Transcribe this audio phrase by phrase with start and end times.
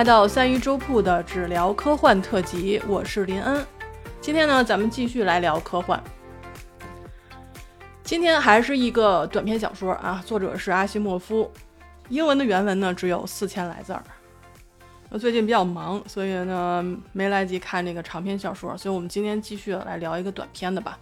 [0.00, 3.62] 来到三鱼粥铺的只聊科幻特辑，我是林恩。
[4.18, 6.02] 今天呢，咱们继续来聊科幻。
[8.02, 11.52] 今天还是一个短篇小说啊，作者是阿西莫夫，
[12.08, 14.02] 英文的原文呢只有四千来字儿。
[15.10, 16.82] 我最近比较忙，所以呢
[17.12, 20.98] 没来及看这个长篇小说，所以我们今天继续来聊一个短篇的吧。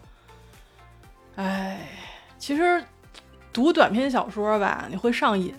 [1.37, 1.89] 哎，
[2.37, 2.83] 其实
[3.53, 5.55] 读短篇小说吧，你会上瘾。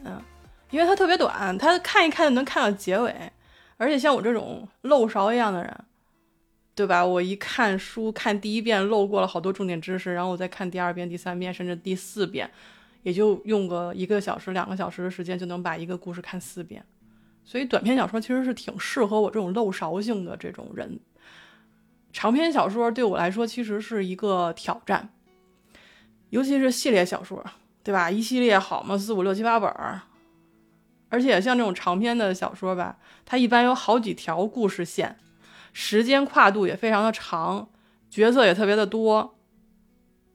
[0.71, 3.31] 因为它特别短，它看一看就能看到结尾，
[3.77, 5.85] 而且像我这种漏勺一样的人，
[6.75, 7.05] 对吧？
[7.05, 12.49] 我一看书看第一遍漏过了好多重点知识，然后我再看第二遍、第三遍，甚至第四遍，
[13.03, 16.83] 也就用个一个小时、两个小时的时间就能把一个故事看四遍。
[17.43, 20.99] 所以短篇小说其实是挺适合我这种漏勺性的这种人。
[22.13, 25.09] 长篇小说对我来说其实是一个挑战，
[26.29, 27.43] 尤其是系列小说，
[27.83, 28.09] 对吧？
[28.11, 30.01] 一系列好嘛，四五六七八本儿。
[31.09, 35.17] 而且像这种长篇的小说吧，它一般有好几条故事线，
[35.73, 37.69] 时间跨度也非常的长，
[38.09, 39.35] 角色也特别的多。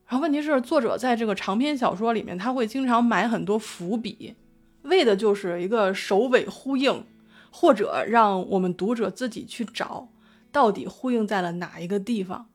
[0.06, 4.34] 然后问题是，作者在这个长篇小说里面，他会经常埋很多伏笔，
[4.82, 7.06] 为的就是一个首尾呼应，
[7.50, 10.08] 或者让我们读者自己去找
[10.52, 12.46] 到底呼应在了哪一个地方。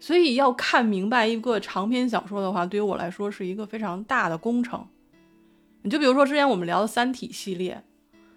[0.00, 4.88] 所以要看明白一个长篇小说的话，对于我来说是一个非常大的工程。
[5.82, 7.82] 你就比如说之前我们聊的《三体》系列，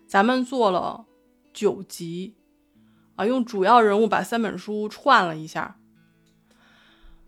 [0.08, 1.06] 咱们做了
[1.52, 2.36] 九集，
[3.16, 5.78] 啊，用主要人物把三本书串了一下，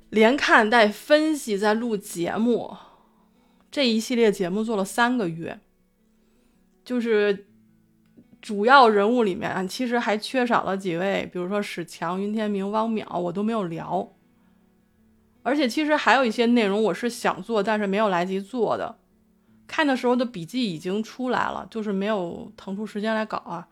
[0.09, 2.77] 连看带分析再录节目，
[3.69, 5.59] 这一系列节目做了三个月，
[6.85, 7.47] 就是
[8.41, 14.13] 主要人物里面啊其实还缺少了几位，比如说史强、云天明、汪淼，我都没有聊，
[15.43, 18.99] 而且其实还有一些内容我是想做，但是没有来及做的。
[19.67, 23.67] 看的时候的笔记已经出来了，就是没有腾出时间来搞啊。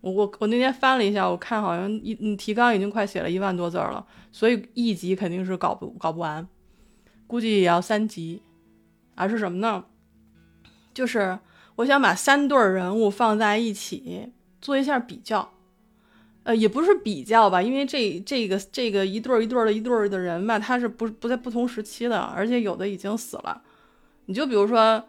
[0.00, 6.48] 我我我那天翻了一下，我看好像一嗯提纲已经快写了一万多字了，所以一集肯定是搞不搞不完，
[7.28, 8.42] 估计也要三集。
[9.14, 9.84] 而是什么呢？
[10.92, 11.38] 就是
[11.76, 15.52] 我想把三对人物放在一起做一下比较，
[16.42, 23.62] 呃，也不是比较吧，因为这这个这个一对一对的一对的人吧，他是不不在不同时期的，而且有的已经死了。
[24.26, 25.04] 你就比如说。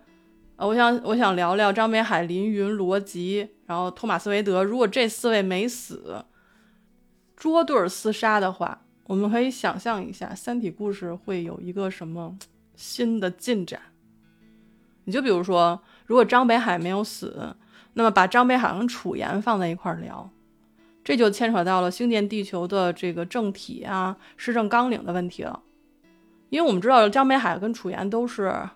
[0.57, 4.63] 我想，我想聊聊张北海、林云、罗辑，然后托马斯·韦德。
[4.63, 6.23] 如果这四位没死，
[7.35, 12.37] 捉对儿厮杀的话，我们可以想象一下，《三体》故事会有一个什么
[12.75, 13.81] 新的进展？
[15.03, 17.55] 你就比如说，如果张北海没有死，
[17.95, 20.29] 那么把张北海跟楚岩放在一块儿聊，
[21.03, 25.61] 这就牵扯到了星舰地球的这个政体啊、施政纲领的问题了。
[26.49, 28.69] 因为我们知道，张北海跟楚岩都是。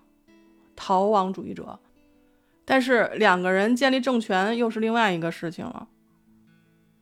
[0.77, 1.77] 逃亡主义者，
[2.63, 5.89] 但是两个人建立政权又是另外一个事情了。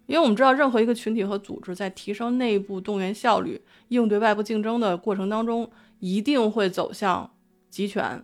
[0.08, 7.32] 因为我们知道，任何一个群体和组织在提升内部动员效率、应对外部竞争的过程当中，一定会走向
[7.72, 8.24] 集权，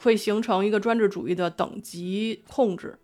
[0.00, 3.00] 会形成一个专制主义的等级控制。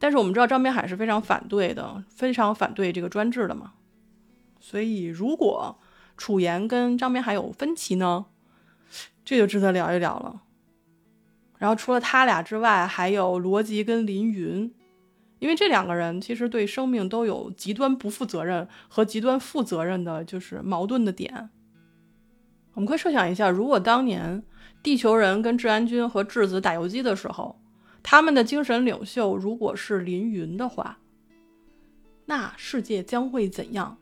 [0.00, 3.74] 但是我们知道，张北海是非常反对的，非常反对这个专制的嘛。
[4.60, 5.78] 所以，如果
[6.16, 8.26] 楚岩跟张北海有分歧呢？
[9.24, 10.42] 这就值得聊一聊了。
[11.58, 14.74] 然后除了他俩之外，还有罗辑跟林云，
[15.38, 21.48] 因为这两个人其实对生命都有极端不负责任和极端负责任的，就是矛盾的点。
[22.74, 24.42] 我们可以设想一下，如果当年
[24.82, 27.58] 地球人跟治安军和质子打游击的时候，
[28.02, 30.98] 他们的精神领袖如果是林云的话，
[32.26, 33.96] 那世界将会怎样？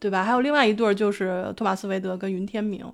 [0.00, 0.24] 对吧？
[0.24, 2.92] 还有另外一对，就是托马斯·韦德跟云天明。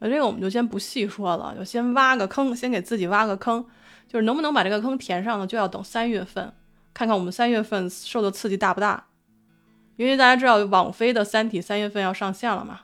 [0.00, 3.64] 那这个我们就先不细说了，就先挖个坑，先给自己挖个坑，
[4.06, 5.46] 就是能不能把这个坑填上呢？
[5.46, 6.52] 就要等三月份，
[6.94, 9.06] 看看我们三月份受的刺激大不大。
[9.96, 12.82] 因为大家知道网飞的《三体》三月份要上线了嘛，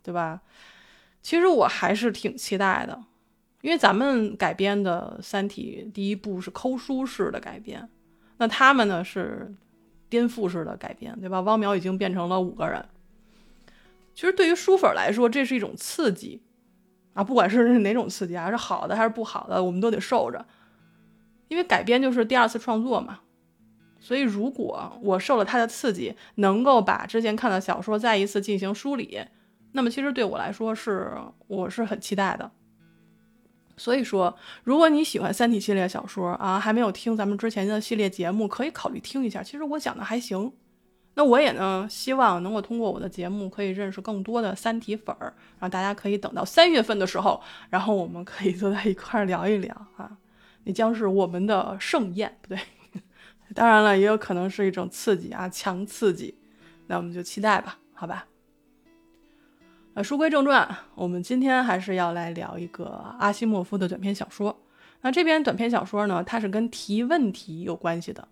[0.00, 0.42] 对吧？
[1.20, 3.02] 其实我还是挺期待的，
[3.62, 7.88] 因为咱们改编的《三体》第一部是抠书式的改编，
[8.36, 9.52] 那他们呢是
[10.08, 11.40] 颠覆式的改编，对吧？
[11.40, 12.84] 汪淼已经变成了五个人。
[14.20, 16.42] 其实对于书粉来说，这是一种刺激
[17.14, 20.44] 啊，不管是哪种刺激啊，是好的还是不好的，我们都得受着。
[21.48, 23.20] 因为改编就是第二次创作嘛，
[23.98, 29.24] 所以如果我受了他的刺激，能够把之前看的小说再一次进行梳理，
[29.72, 32.50] 那么其实对我来说是我是很期待的。
[33.78, 39.42] 所以说，如果你喜欢《三体》系列小说啊，还没有听咱们之前的系列节目，可以考虑听一下。
[39.42, 40.52] 其实我讲的还行。
[41.14, 50.16] 那我也呢，希望能够通过我的节目，可以认识更多的三体粉儿，然后大家可以等到三月份的时候，然后我们可以坐在一块儿聊一聊啊。
[50.64, 52.58] 那将是我们的盛宴，不对。
[53.54, 56.38] 当然了，也有可能是一种刺激啊，强刺激。
[56.86, 58.26] 那我们就期待吧，好吧。
[59.94, 62.84] 呃，书归正传，我们今天还是要来聊一个
[63.18, 64.56] 阿西莫夫的短篇小说。
[65.00, 68.28] 那这篇短篇小说呢，它是跟提问题有关系的。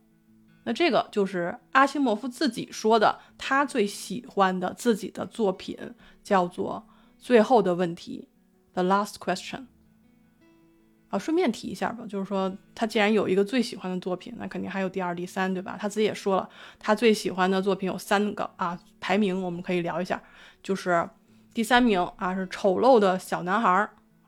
[0.69, 5.75] 那这个就是阿西莫夫自己说的，他最喜欢的自己的作品
[6.23, 6.87] 叫做
[7.19, 8.29] 《最后的问题》
[8.75, 9.65] （The Last Question）。
[11.09, 15.79] 啊，顺便提一下吧，就是说他既然有一个最喜欢的作品，那肯定还有第二、第三，对吧？
[15.81, 16.47] 他自己也说了，
[16.79, 20.23] 他最喜欢的作品有三个啊，排名我们可以聊一下，
[20.63, 21.09] 就是
[21.55, 23.71] 第三名啊是《丑陋的小男孩》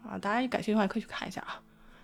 [0.08, 1.60] 啊，大家感兴趣的话可以去看一下啊。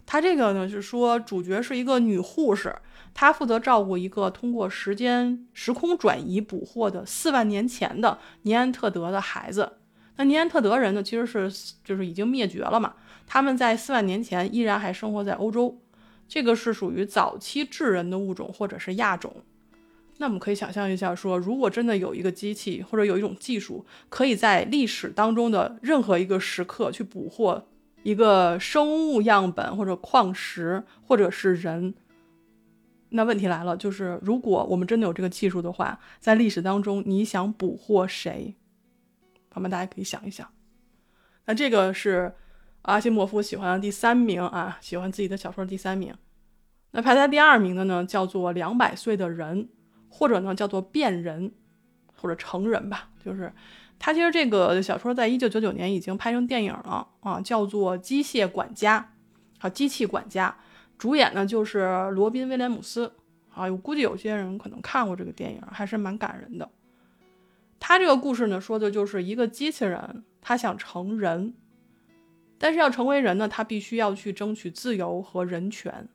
[0.06, 2.74] 他这个呢是说主角是一个女护士，
[3.12, 9.72] 她负责照顾一个通过时间时空转移捕获的四万年前的尼安特德的孩子。
[10.16, 12.94] 那尼安特德人呢其实是就是已经灭绝了嘛。
[13.26, 15.78] 他们在四万年前依然还生活在欧洲，
[16.28, 19.42] 这个是属于早期智人的物种或者是亚种。
[20.18, 27.66] 那我们可以想象一下，说如果真的有一个机器或者有一种技术，可以在历史当中的任何一个时刻去捕获
[28.06, 31.92] 一个生物样本或者矿石或者是人，
[33.08, 38.54] 那问题来了，就是如果我们真的有这个技术的话，在历史当中你想捕获谁？
[39.50, 39.68] 朋友们？
[39.68, 40.48] 大家可以想一想。
[41.46, 42.34] 那这个是。
[42.82, 46.14] 阿西莫夫喜欢的第三名啊，喜欢自己的小说第三名。
[46.92, 49.64] 那排在第二名的呢，叫做《两百岁的人》，
[50.08, 51.50] 或者呢叫做《变人》，
[52.14, 53.10] 或者成人吧。
[53.24, 53.52] 就是
[53.98, 59.12] 他其实这个小说在一九九九年已经拍成电影了啊，叫做《机械管家》
[59.66, 60.56] 啊，机器管家。
[60.98, 63.12] 主演呢就是罗宾威廉姆斯
[63.52, 66.70] 啊，我估计有些人可能看过这个电影，还是蛮感人的。
[67.78, 71.54] 他这个故事呢，说的就是一个机器人，他想成人。
[72.58, 76.08] 但是要成为人呢，他必须要去争取自由和人权，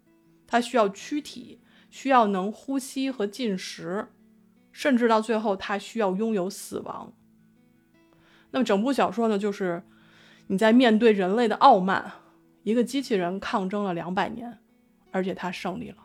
[0.48, 1.60] 他需要躯体，
[1.92, 4.08] 需要能呼吸和进食，
[4.72, 7.14] 甚至到最后他需要拥有死亡。
[8.52, 9.82] 那么整部小说呢，就是
[10.48, 12.12] 你在面对人类的傲慢，
[12.64, 14.60] 一个机器人抗争了两百年，
[15.12, 15.98] 而且他胜利了。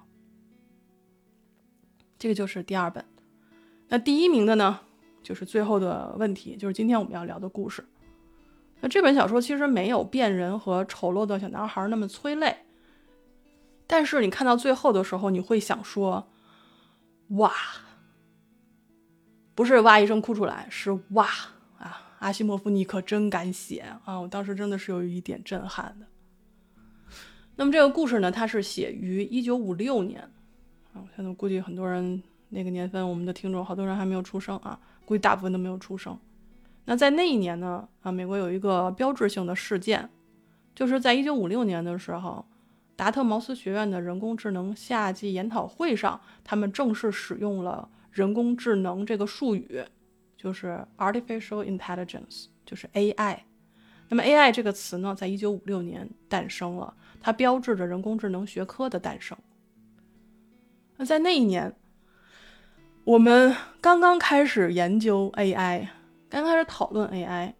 [2.18, 3.04] 这个就是第二本。
[3.88, 4.80] 那第一名的呢，
[5.22, 7.84] 就是最后的问题，就是今天我们要聊的故事。
[8.80, 12.58] 那这本小说其实没有变人和丑陋的小男孩那么催泪，
[13.86, 16.28] 但是你看到最后的时候，你会想说
[17.38, 17.52] ：“哇，
[19.54, 21.26] 不是哇一声哭出来，是哇！
[22.18, 26.06] 阿西莫夫，你可真敢写啊！”我当时真的是有一点震撼的。
[27.56, 30.20] 那么这个故事呢，它是写于一九五六年
[30.92, 36.18] 啊，我现在估计很多人那个年份，我们的听众好多人还没有出生啊，估计大部分都没有出生。
[36.84, 40.08] 那在那一年呢，啊，美国有一个标志性的事件，
[40.74, 42.46] 就是在一九五六年的时候，
[42.94, 49.82] 达特茅斯学院的人工智能夏季研讨会上，他们正式使用了人工智能这个术语，
[50.36, 53.38] 就是 artificial intelligence，就是 AI。
[54.08, 59.36] 那么 AI 这个词呢，在一九五六年诞生了，它标志着人工智能学科的诞生。
[60.96, 61.74] 那在那一年，
[63.04, 65.88] 我们刚刚开始研究 AI。
[66.28, 67.54] 刚开始讨论 AI，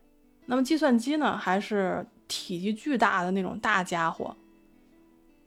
[0.47, 4.37] 那么计算机呢，还是体积巨大的那种大家伙。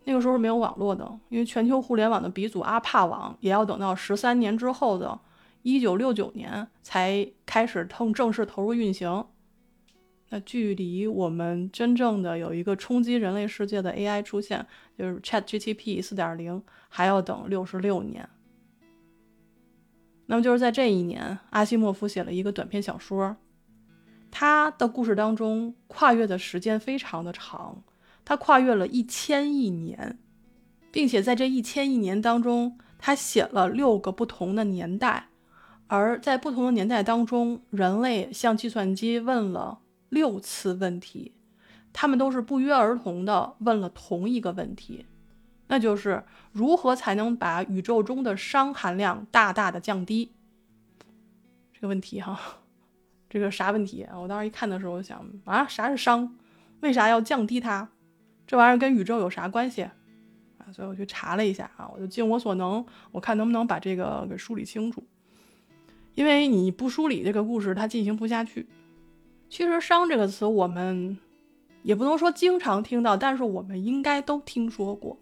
[0.06, 5.20] 那个时候是没有网络的，因为全球互联网的鼻祖阿帕网也要等到十三年之后的
[5.64, 9.26] 1969年才开始正正式投入运行。
[10.30, 18.30] 那距离我们真正的有一个冲击人类世界的 AI 出现，就是 ChatGPT 4.0，还要等六十六年。
[20.28, 23.38] 那么就是在这一年，阿西莫夫写了一个短篇小说，
[24.30, 27.82] 他的故事当中跨越的时间非常的长，
[28.24, 30.20] 他跨越了一千亿年，
[30.92, 35.29] 并且在这一千亿年当中，他写了六个不同的年代，
[35.90, 39.80] 而在不同的年代当中，人类向计算机问了
[40.10, 41.34] 六次问题，
[41.92, 45.08] 他们都是不约而同的问了同一个问题。
[45.68, 50.32] 那就是如何才能把宇宙中的熵含量大大的降低？
[51.74, 52.40] 这个问题哈，
[53.28, 54.20] 这个啥问题啊？
[54.20, 56.30] 我当时一看的时候，我想啊，啥是熵？
[56.82, 57.90] 为啥要降低它？
[58.46, 59.92] 这玩意儿跟宇宙有啥关系啊？
[60.72, 65.04] 所以我去查了一下啊，我就尽我所能，我看能不能把这个给梳理清楚。
[66.20, 68.68] 因为你不梳理这个故事，它进行不下去。
[69.50, 71.18] 其实“熵”这个词，我们
[71.82, 75.18] 也不能说经常听到，但是我们应该都听说过。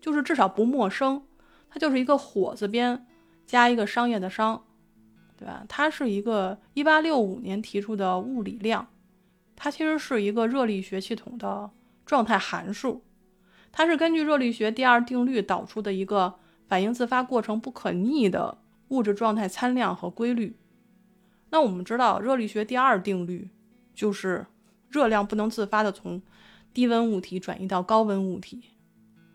[0.00, 1.20] 就是至少不陌生，
[1.68, 3.04] 它就是一个火字边
[3.44, 4.62] 加一个商业的商，
[5.36, 5.64] 对吧？
[5.68, 8.86] 它是一个一八六五年提出的物理量，
[9.56, 11.68] 它其实是一个热力学系统的
[12.04, 13.02] 状态函数，
[13.72, 16.36] 它是根据热力学第二定律导出的一个
[16.68, 20.56] 反应自发过程不可逆的物质状态参量和规律。
[21.50, 23.48] 那我们知道热力学第二定律
[23.94, 24.46] 就是
[24.90, 26.20] 热量不能自发的从
[26.74, 28.62] 低温物体转移到高温物体。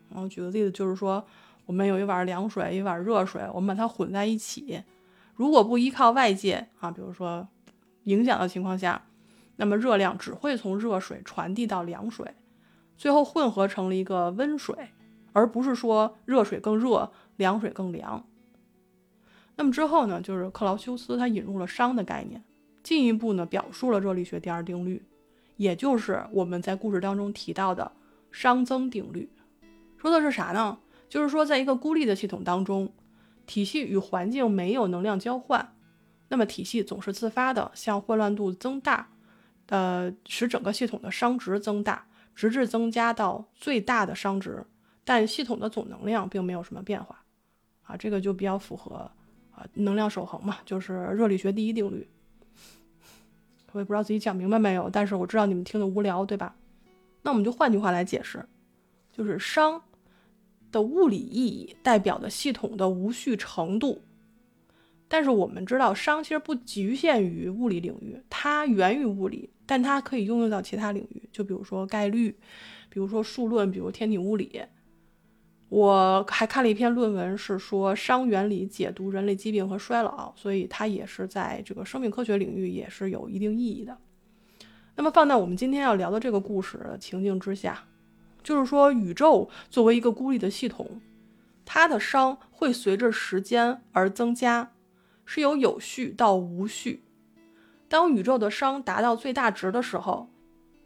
[0.09, 1.25] 然后举个例子，就是说
[1.65, 4.83] 我们有一碗凉水，一碗热水，我们把它混在一起，
[5.35, 7.47] 如果不依靠外界啊，比如说
[8.03, 9.01] 影响的情况下，
[9.55, 12.35] 那么热量只会从热水传递到凉水，
[12.97, 14.75] 最后混合成了一个温水，
[15.31, 18.25] 而不是说热水更热，凉水更凉。
[19.61, 22.43] 那么之后呢，就是克劳修斯他引入了熵的概念，
[22.81, 24.99] 进一步呢表述了热力学第二定律，
[25.55, 27.91] 也就是我们在故事当中提到的
[28.33, 29.29] 熵增定律。
[29.99, 30.79] 说的是啥呢？
[31.07, 32.91] 就是说，在一个孤立的系统当中，
[33.45, 35.75] 体系与环境没有能量交换，
[36.29, 39.09] 那么体系总是自发的向混乱度增大，
[39.67, 44.65] 呃，使整个系统的熵值增大，直至增加到最大的熵值，
[45.03, 47.23] 但系统的总能量并没有什么变化，
[47.83, 49.11] 啊，这个就比较符合
[49.73, 52.07] 能量守恒嘛，就是热力学第一定律。
[53.71, 56.55] 我也不知道自己讲明白没有，但是我知道你们听的无聊，对吧？
[57.21, 58.45] 那我们就换句话来解释，
[59.11, 59.81] 就是熵。
[60.71, 64.01] 的物理意义代表的系统的无序程度，
[65.09, 72.33] 但是我们知道熵其实不局限于物理领域，它源于物理，但它可以应用到其他领域，就比如说概率，
[72.89, 74.61] 比如说数论，比如天体物理。
[75.71, 83.97] 我还看了一篇论文，是说熵原理解读人类疾病和衰老，所以它也是在这个生命科学领域也是有一定意义的。
[84.97, 87.85] 那么放在我们今天要聊的这个故事情境之下。
[88.43, 90.99] 就是说，宇宙作为一个孤立的系统，
[91.63, 94.73] 它的熵会随着时间而增加，
[95.23, 97.05] 是由有序到无序。
[97.87, 100.29] 当宇宙的熵达到最大值的时候，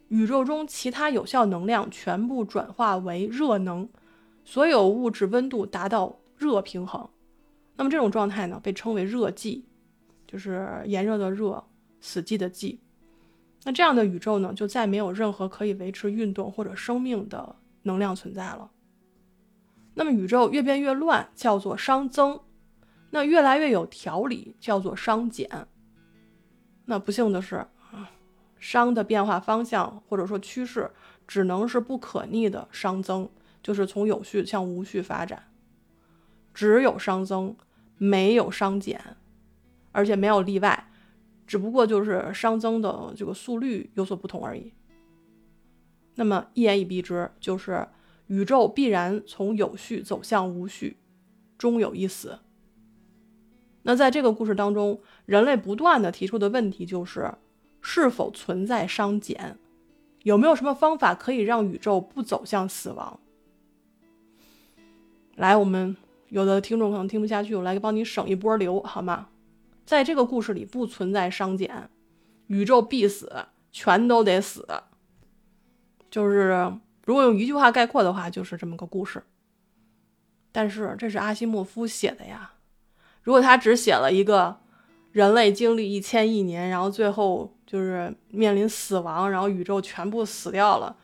[0.06, 3.88] 宇宙中其他有效能量全部转化为热能，
[4.46, 7.06] 所有物质温度达到热平衡。
[7.76, 9.64] 那么这种状态呢，被称为热寂，
[10.26, 11.62] 就是炎热的热，
[12.00, 12.78] 死寂的寂。
[13.64, 18.70] 那这样的宇宙呢，就再没有任何可以维持运动或者生命的能量存在了。
[19.94, 22.38] 那么宇宙越变越乱，叫做熵增；
[23.10, 25.66] 那越来越有条理，叫做熵减。
[26.84, 27.66] 那不幸的是，
[28.60, 30.88] 熵的变化方向或者说趋势，
[31.26, 33.28] 只能是不可逆的熵增，
[33.66, 35.42] 就是从有序向无序发展。
[36.54, 37.56] 只有熵增，
[37.98, 39.16] 没有熵减，
[39.90, 40.88] 而且没有例外。
[41.48, 44.72] 只不过就是熵增的这个速率有所不同而已。
[46.14, 47.88] 那么一言以蔽之，就是
[48.28, 50.98] 宇宙必然从有序走向无序，
[51.58, 52.38] 终有一死。
[53.82, 57.34] 那在这个故事当中，人类不断的提出的问题就是：
[57.80, 59.58] 是否存在熵减？
[60.22, 63.18] 有没有什么方法可以让宇宙不走向死亡？
[65.36, 65.96] 来，我们
[66.28, 69.28] 有的听众可能听不下去，我来帮你省一波流，好吗？
[69.84, 71.88] 在这个故事里不存在熵减，
[72.48, 74.66] 宇宙必死，全都得死。
[76.10, 76.72] 就是
[77.04, 79.22] 如果用一句话概括的话，就是这么个故事。
[80.50, 82.54] 但是这是阿西莫夫写的呀，
[83.22, 84.58] 如果他只写了一个
[85.12, 90.96] 人类经历一千亿年，然后最后就是面临死亡，然后宇宙全部死掉了，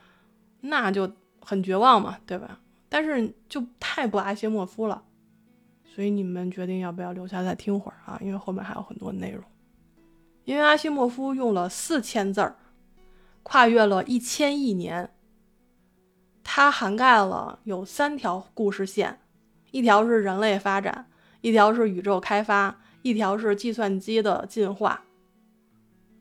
[0.63, 2.59] 那就很绝望嘛，对吧？
[2.93, 5.03] 但是就太不阿西莫夫了。
[5.83, 8.19] 所以你们决定要不要留下再听会儿啊？
[8.23, 9.43] 因为后面还有很多内容。
[10.45, 12.59] 因为阿西莫夫用了四千字儿，
[13.43, 15.11] 跨越了一千亿年，
[16.45, 19.21] 它涵盖了有三条故事线：
[19.71, 21.07] 一条是人类发展，
[21.41, 25.05] 一条是宇宙开发，一条是计算机的进化，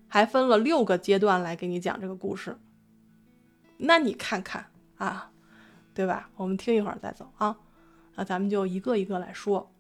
[0.08, 2.58] 还分了六个阶段来给你讲这个故事。
[3.78, 5.31] 那你看看啊，
[5.94, 6.30] 对吧？
[6.36, 7.58] 我们听一会儿再走啊。
[8.16, 9.72] 那咱们就一个一个来说。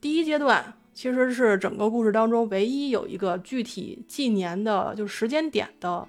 [0.00, 6.06] 第一阶段其实是整个故事当中唯一有一个具体纪年的，就是时间点的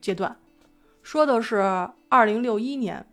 [0.00, 0.36] 阶段，
[1.02, 1.56] 说的是
[2.08, 3.06] 二零六一年。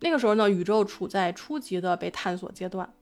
[0.00, 2.92] 那个时候呢，宇宙处在初级的被探索阶段，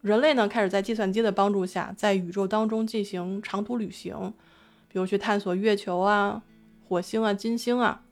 [0.00, 4.32] 人类呢开始在计算机的帮助下，在宇宙当中进行长途旅行，
[4.88, 6.42] 比如去探索月球啊、
[6.88, 8.02] 火星啊、金星啊。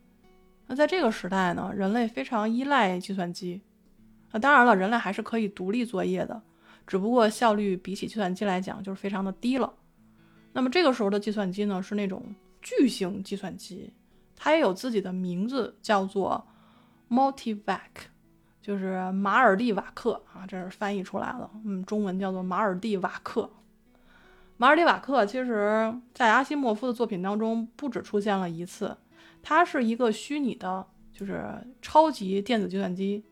[0.69, 3.63] 那在这个时代呢，人类非常依赖计算机。
[4.31, 6.41] 那当然了，人类还是可以独立作业的，
[6.87, 9.73] 只不过效率比起计算机来讲就是非常的低了。
[10.53, 13.91] 那么这个时候的计算机呢，是那种巨型计算机，
[14.37, 16.47] 它也有自己的名字，叫做
[17.09, 17.79] Multivac，
[18.61, 21.51] 就是马尔蒂瓦克啊，这是翻译出来了。
[21.65, 23.51] 嗯，中文叫做马尔蒂瓦克。
[24.59, 28.95] 马尔蒂瓦克其实在阿西莫夫的作品当中不止出现了一次。
[29.49, 31.43] 它是一个虚拟的，就是
[31.81, 33.25] 超级电子计算机。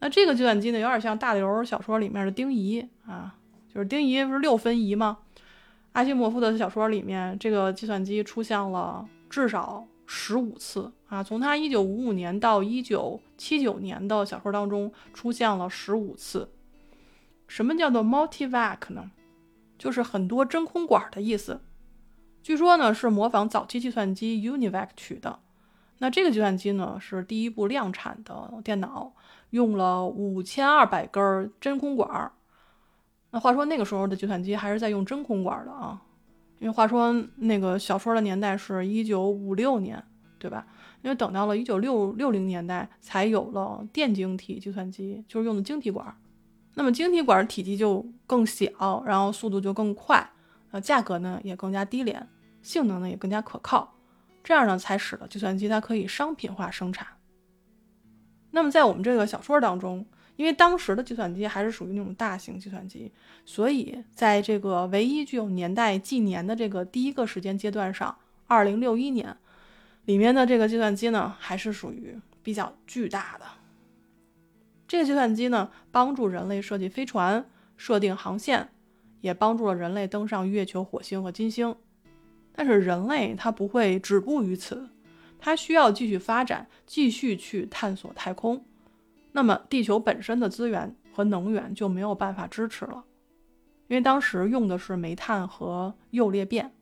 [0.00, 3.36] 那这个计算机呢，有点像大刘小说里面的丁仪啊，
[3.72, 5.18] 就是丁仪不是六分仪吗？
[5.92, 16.50] 阿西莫夫的小说里面，这个计算机出现了至少十五次啊，从他一九五五年到一九七九年的小说当中出现了十五次。
[17.46, 19.12] 什么叫做 multivac 呢？
[19.78, 21.60] 就是很多真空管的意思。
[22.42, 25.38] 据说呢是模仿早期计算机 UNIVAC 取的。
[26.04, 29.10] 那这个计算机呢是第一部量产的电脑，
[29.48, 32.30] 用了五千二百根真空管。
[33.30, 36.02] 那话说那个时候的计算机还是在用真空管的啊，
[36.58, 40.04] 因为话说那个小说的年代是一九五六年，
[40.38, 40.66] 对吧？
[41.00, 46.14] 因为等到了一九六六零年代才有了电晶体计算机，就是用的晶体管。
[46.74, 50.32] 那么晶体管体积就更小，然后速度就更快，
[50.70, 52.28] 呃，价格呢也更加低廉，
[52.60, 53.94] 性能呢也更加可靠，
[54.44, 57.08] 这样呢才使得计算机它可以商品化生产。
[58.50, 63.10] 那么在我们这个小说当中，因为当时的计算机还是属于那种大型计算机，
[63.44, 69.36] 所以在这个唯一具有年代纪年的这个第一个时间阶段上，二零六一年
[70.04, 73.46] 里面的这个计算机呢，还是属于比较巨大的。
[74.86, 77.44] 这个计算机呢，帮助人类设计飞船、
[77.76, 78.68] 设定航线，
[79.22, 81.74] 也帮助了人类登上月球、火星和金星。
[82.54, 84.88] 但是人类它不会止步于此，
[85.38, 88.64] 它需要继续发展，继续去探索太空。
[89.32, 93.04] 那么地球本身的资源和能源就没有办法支持了，
[93.88, 96.72] 因为当时用的是煤炭和铀裂变。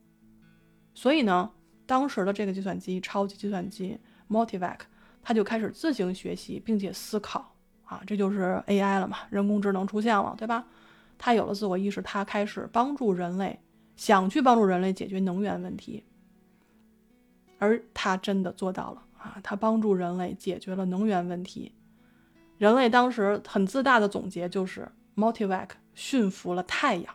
[0.94, 1.50] 所以呢，
[1.86, 3.98] 当时的这个计算机——超级计算机
[4.28, 4.80] Multivac，
[5.22, 7.54] 它就开始自行学习，并且思考。
[7.84, 10.66] 啊，这就是 AI 了嘛，人工智能出现了，对吧？
[11.18, 13.60] 它有了自我意识，它开始帮助人类，
[14.02, 16.02] 想去帮助人类解决能源问题，
[17.60, 19.38] 而他真的做到了啊！
[19.44, 21.70] 他帮助人类解决了能源问题。
[22.58, 27.14] 人类当时很自大的总结就是 “Multivac 驯服了太阳”，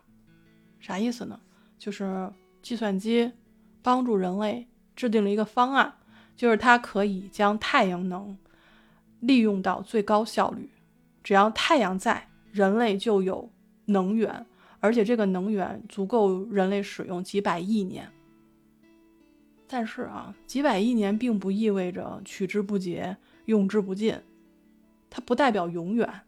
[0.80, 1.38] 啥意思呢？
[1.78, 3.34] 就是计算机
[3.82, 5.94] 帮助人类制定了一个方案，
[6.38, 8.38] 就是它可以将太阳能。
[9.20, 10.70] 利用到最高效率，
[11.22, 13.52] 只要太阳在，人类就有
[13.88, 14.46] 能源，
[14.80, 18.10] 而且这个能源足够人类使用几百亿年。
[19.68, 24.18] 但是啊，几百亿年并不意味着取之不竭、用之不尽，
[25.10, 26.22] 它不代表永远。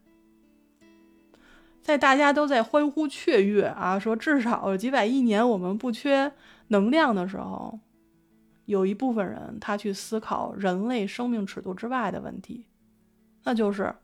[1.80, 6.30] 在大家都在欢呼雀跃啊，说至少几百亿年我们不缺
[6.68, 7.80] 能量的时候，
[8.66, 12.66] 有一部分人他去思考人类生命尺度之外的问题。
[13.44, 13.96] 那就是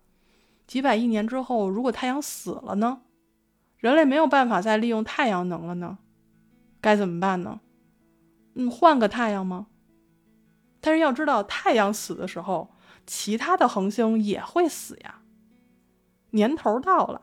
[0.66, 3.02] 几百亿年之后，如果太阳死了呢？
[3.78, 5.98] 人类没有办法再利用太阳能了呢？
[6.80, 7.60] 该怎么办呢？
[8.54, 9.66] 嗯，换个太阳吗？
[10.80, 12.70] 但是要知道，太阳死的时候，
[13.06, 15.20] 其他的恒星也会死呀。
[16.30, 17.22] 年头到了，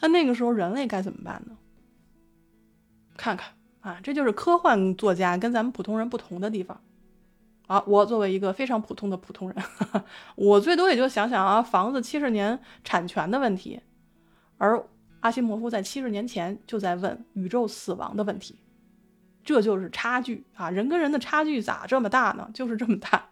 [0.00, 1.56] 那那个时候人类该怎么办呢？
[3.16, 6.80] 看看啊，这就是科幻作家跟咱们普通人不同的地方。
[7.66, 9.64] 啊，我作为一个非常普通的普通人，
[10.34, 13.80] 我最多也就想想啊，房子七十年产权的问题，
[14.58, 14.84] 而
[15.20, 18.58] 阿西莫夫在七十年前就在问宇宙死亡的问题，
[19.44, 20.70] 这就是差距啊！
[20.70, 22.50] 人跟人的差距咋这么大呢？
[22.52, 23.28] 就是这么大。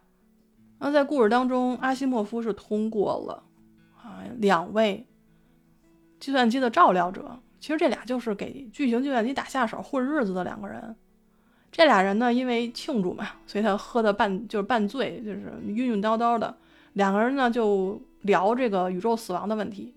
[0.79, 3.43] 那在故事当中，阿西莫夫是通过了
[3.97, 5.07] 啊两位
[6.21, 10.95] 计算机的照料者，其实这俩就是给巨型计算机打下手混日子的两个人。
[11.71, 16.57] 这俩人呢，因为庆祝嘛，所以他喝的半就是半醉，就是晕晕叨叨的。
[16.95, 19.95] 两个人呢就聊这个宇宙死亡的问题，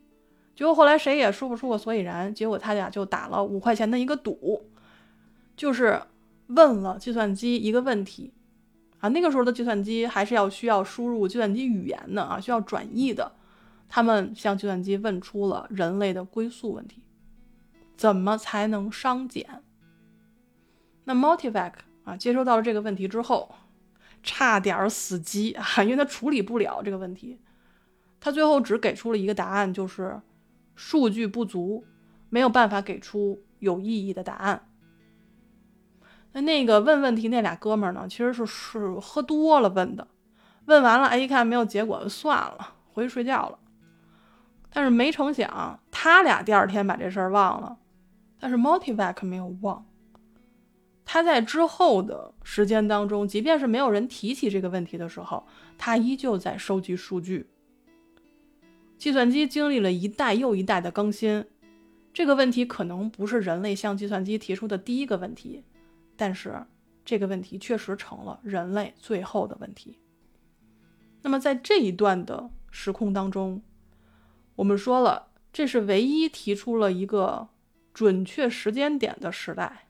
[0.61, 2.31] 结果后来谁也说不出个所以然。
[2.31, 4.69] 结果他俩就打了五块钱的一个赌，
[5.57, 5.99] 就是
[6.49, 8.31] 问了计算机一个问题
[8.99, 9.09] 啊。
[9.09, 13.31] 那个时候的计算机还是要需要输入计算机语言的啊，需要转译的。
[13.89, 17.01] 他们向计算机问出了人类的归宿问题：
[17.97, 19.63] 怎么才能商减？
[21.05, 23.55] 那 Multivac 啊，接收到了这个问题之后，
[24.21, 27.39] 差点死机啊，因为他处理不了这个问题。
[28.19, 30.21] 他最后只给出了一个答案，就是
[30.83, 31.85] 数据不足，
[32.31, 34.67] 没有办法给出有意义的答案。
[36.31, 40.07] 那那个问问题那俩哥们儿呢，其实是是喝多了问的，
[40.65, 43.59] 问完了，哎，一看没有结果，就算了，回去睡觉了。
[44.71, 47.77] 但是没成想，他俩第二天把这事儿忘了，
[48.39, 49.85] 但是 Multivac 没有忘。
[51.05, 55.45] 他在之后的时间当中，即便是没有人提起这个问题的时候，
[55.77, 57.50] 他依旧在收集数据。
[59.01, 61.43] 计算机经历了一代又一代的更新，
[62.13, 65.63] 这个问题可能不是人类向计算机提出的第一个问题，
[66.15, 66.63] 但是
[67.03, 69.97] 这个问题确实成了人类最后的问题。
[71.23, 73.63] 那么在这一段的时空当中，
[74.57, 77.49] 我们说了，这是唯一提出了一个
[77.95, 79.87] 准确时间点的时代。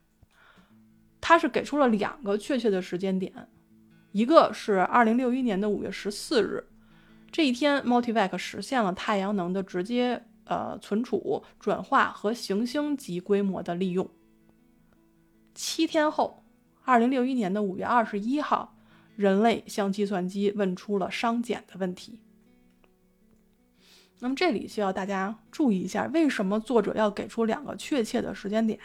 [1.20, 3.50] 它是给出了两个确切的时间点，
[4.14, 6.64] 一个是二零六一年的五月十四日，
[7.32, 14.10] 这一天，Multivac 实现了太阳能的直接呃存储、转化和行星级规模的利用。
[15.56, 16.44] 七天后，
[16.84, 18.76] 二零六一年的五月二十一号，
[19.16, 22.20] 人类向计算机问出了熵减的问题。
[24.20, 28.78] 那么这里需要大家注意一下，为什么作者要给出两个确切的时间点？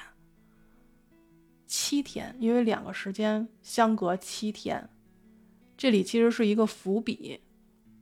[1.67, 4.89] 七天，因为两个时间相隔七天，
[5.77, 7.41] 这里其实是一个伏笔，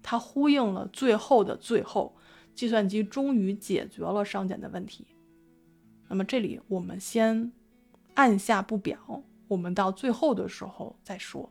[0.04, 2.14] 它呼应了最后的最后，
[2.54, 5.06] 计算机终于解决了熵减的问题。
[6.08, 7.50] 那么这里我们先
[8.12, 11.50] 按下不表，我们到最后的时候再说。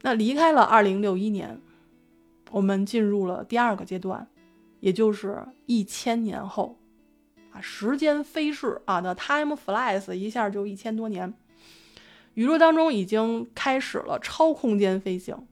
[0.00, 1.60] 那离开了二零六一年，
[2.50, 4.26] 我们进入了第二个阶段，
[4.80, 6.78] 也就是一千年后
[7.52, 7.60] 啊。
[7.60, 11.34] 时间飞逝啊，那 time flies，一下就一千多年。
[12.32, 15.46] 宇宙当中已经开始了超空间飞行。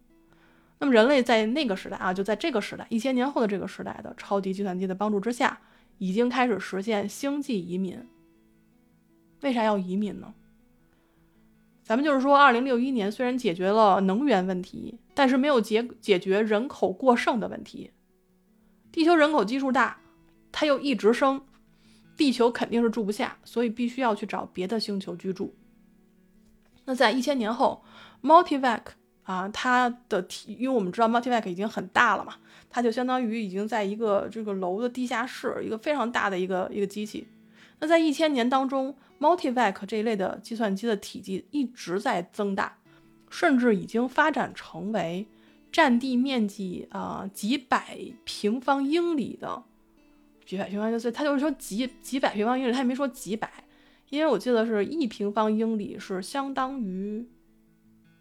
[0.79, 5.61] 那么人类在那个时代啊，就在这个时代，一千年后的这个时代的超级计算机的帮助之下，
[5.99, 8.07] 已经开始实现星际移民。
[9.43, 10.35] 为啥要移民呢？
[11.83, 17.91] 咱们就是说，二零六一年虽然解决了能源问题，但是没有解解决人口过剩的问题。
[18.91, 20.01] 地球人口基数大，
[20.51, 21.45] 它又一直升。
[22.17, 25.55] 地球肯定是住不下，所以必须要去找别的星球居住。
[26.85, 27.85] 那在一千年后
[28.23, 28.83] ，Multivac
[29.25, 32.35] 啊，它的体，因为我们知道 Multivac 已经很大了嘛，
[32.71, 37.27] 它就相当于已经在一个这个楼的地下室，一个非常大的一个一个机器。
[37.81, 42.77] 那在一千年当中，Multivac 这一类的计算机的体积一直在增大，
[43.31, 45.27] 甚至已经发展成为
[45.73, 49.63] 占地面积啊几百平方英里的。
[50.47, 53.51] 几百平方英里，他就是说几几百平方英里，他也没说几百，
[54.11, 57.27] 因为我记得是一平方英里是相当于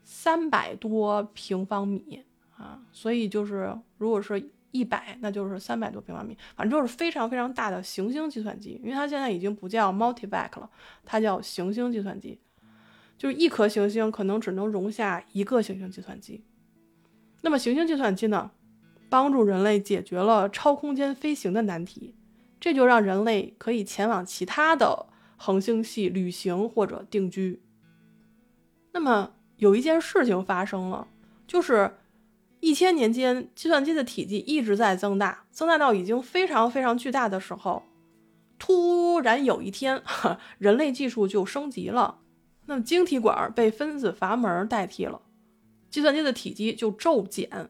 [0.04, 2.24] 三百多平方米
[2.56, 10.70] 啊，所以就是如果是一百，那就是三百多平方米，反正就是非常非常大的行星计算机，因为它现在已经不叫 Multivac 了，
[11.06, 12.40] 它叫行星计算机，
[13.18, 16.44] 就是一颗行星可能只能容下一个行星计算机，
[17.42, 18.52] 那么行星计算机呢？
[19.10, 22.16] 帮助人类解决了超空间飞行的难题，
[22.60, 25.06] 这就让人类可以前往其他的
[25.38, 27.62] 恒星系旅行或者定居。
[28.92, 31.08] 那么有一件事情发生了，
[31.48, 31.96] 就是
[32.60, 37.84] 一千年间计算机的体积一直在增大，增大到已经非常非常巨大的时候，
[38.60, 40.04] 突然有一天，
[40.60, 42.20] 人类技术就升级了，
[42.66, 45.22] 那么晶体管被分子阀门代替了，
[45.90, 47.70] 计算机的体积就骤减。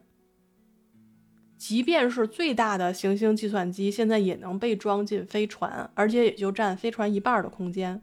[1.56, 8.02] 即便是最大的行星计算机，现在也能被装进飞船，而且也就占飞船一半的空间。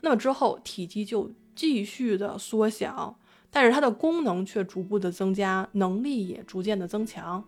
[0.00, 3.18] 那么之后体积就继续的缩小，
[3.50, 7.44] 但是它的功能却逐步的增加，能力也逐渐的增强。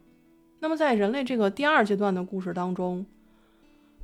[0.58, 3.06] 那么在人类这个第二阶段的故事当中，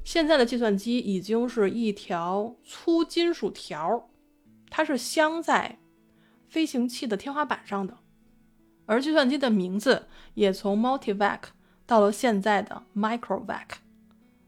[0.05, 4.09] 现在的计算机已经是一条粗金属条，
[4.71, 5.81] 它是镶在
[6.49, 7.99] 飞行器的天花板上的。
[8.87, 11.41] 而计算机的名字也从 Multivac
[11.85, 13.67] 到了现在的 Microvac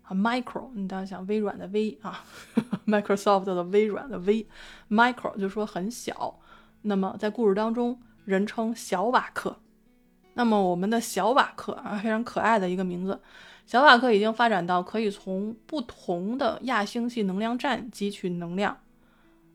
[0.09, 2.25] 啊，Micro，你当然想微软的微啊，
[2.87, 4.47] Microsoft 的微软的微
[4.89, 6.41] ，Micro 就说很小。
[6.83, 9.61] 那么在故事当中，人称小瓦克。
[10.35, 13.21] 那么我们的小瓦克啊，非常可爱的一个名字。
[13.67, 18.79] 小瓦克已经发展到可以从不同的亚星系能量站汲取能量，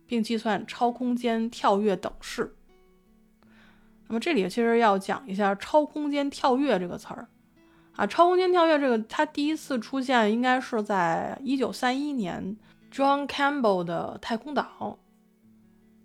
[0.05, 2.55] 并计算超空间跳跃等式。
[4.07, 7.27] 那么这里其实要讲一下“超空间跳跃”这个词儿
[7.95, 12.58] 啊，“超空间跳跃”这个它第一次出现应该是在一九三一年
[12.91, 14.97] ，John Campbell 的太空岛。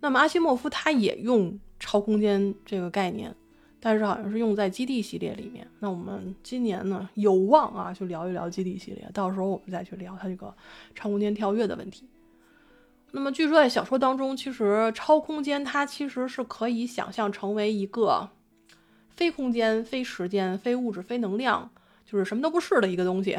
[0.01, 3.35] 那么阿西莫夫他也用超空间这个概念，
[3.81, 5.66] 但是好像是用在基地系列里面。
[5.81, 10.55] 那我们今年呢有望啊，去聊一聊基地系列，到时候我们再去聊它这个
[10.94, 12.09] 超空间跳跃的问题。
[13.11, 18.29] 那么，据说在小说当中，其实超空间它其实是可以想象成为一个
[19.09, 21.70] 非空间、非时间、非物质、非能量，
[22.11, 23.37] 就是什么都不是的一个东西。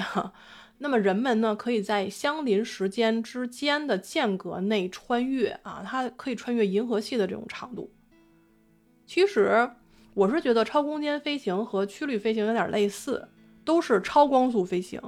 [0.78, 7.92] 那么人们呢，可以在相邻时间之间的间隔内穿越啊，它可以穿越银河系的这种长度。
[9.08, 9.72] 其实
[10.14, 13.28] 我是觉得超空间飞行和曲率飞行有点类似，
[13.66, 15.02] 都是超光速飞行，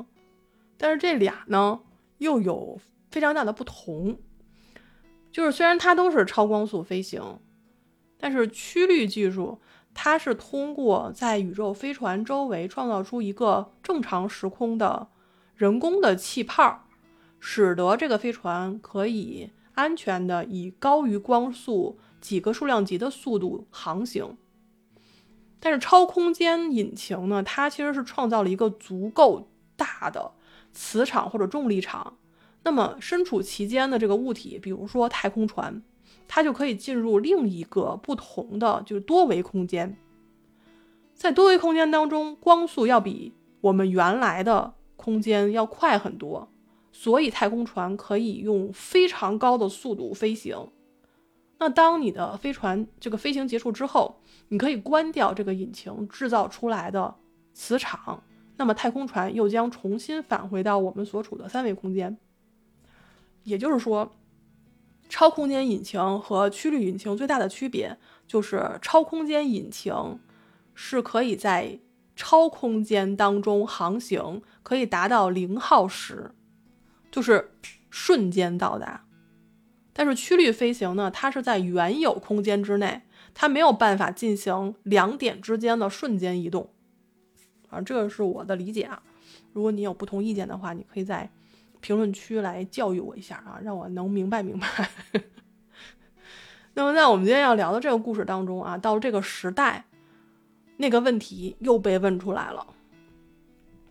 [0.76, 1.82] 但是这俩呢
[2.18, 4.18] 又有非常大的不同。
[5.32, 7.40] 就是虽然它都是超光速飞行，
[8.18, 9.62] 但是曲率技术
[9.94, 15.10] 它是通过在宇宙飞船周围创造出一个正常时空的
[15.56, 16.86] 人工的气泡，
[17.40, 24.38] 使得这个飞船可以安全的以高于光速几个数量级的速度航行。
[25.60, 30.32] 但是超空间引擎呢，它其实是创造了一个足够大的
[30.74, 32.18] 磁场或者重力场，
[32.64, 35.84] 那么身处其间的这个物体，比如说太空船。
[36.28, 39.98] 它就可以进入另一个不同的，就是多维空间。
[41.14, 46.50] 在多维空间当中，光速要比我们原来的空间要快很多，
[46.92, 50.70] 所以太空船可以用非常高的速度飞行。
[51.60, 57.14] 那当你的飞船这个飞行结束之后，你可以关掉这个引擎制造出来的
[57.54, 58.24] 磁场，
[58.58, 62.18] 那么太空船又将重新返回到我们所处的三维空间。
[63.44, 64.12] 也就是说。
[65.12, 70.18] 超空间引擎和曲率引擎最大的区别就是，超空间引擎
[70.74, 71.82] 是可以在
[72.16, 76.32] 超空间当中航行，可以达到零耗时，
[77.12, 77.52] 就是
[77.90, 79.06] 瞬间到达。
[79.92, 83.02] 但是曲率飞行呢，它是在原有空间之内，
[83.34, 86.72] 它没有办法进行两点之间的瞬间移动。
[87.70, 89.04] 啊，这个是我的理解啊。
[89.52, 91.30] 如果你有不同意见的话，你可以在。
[91.82, 94.68] 评论区来教育我一下啊，让我能明白明白。
[96.74, 99.86] 那么在我们今天要聊的这个故事当中啊，到这个时代，
[100.78, 102.66] 那个问题又被问出来了。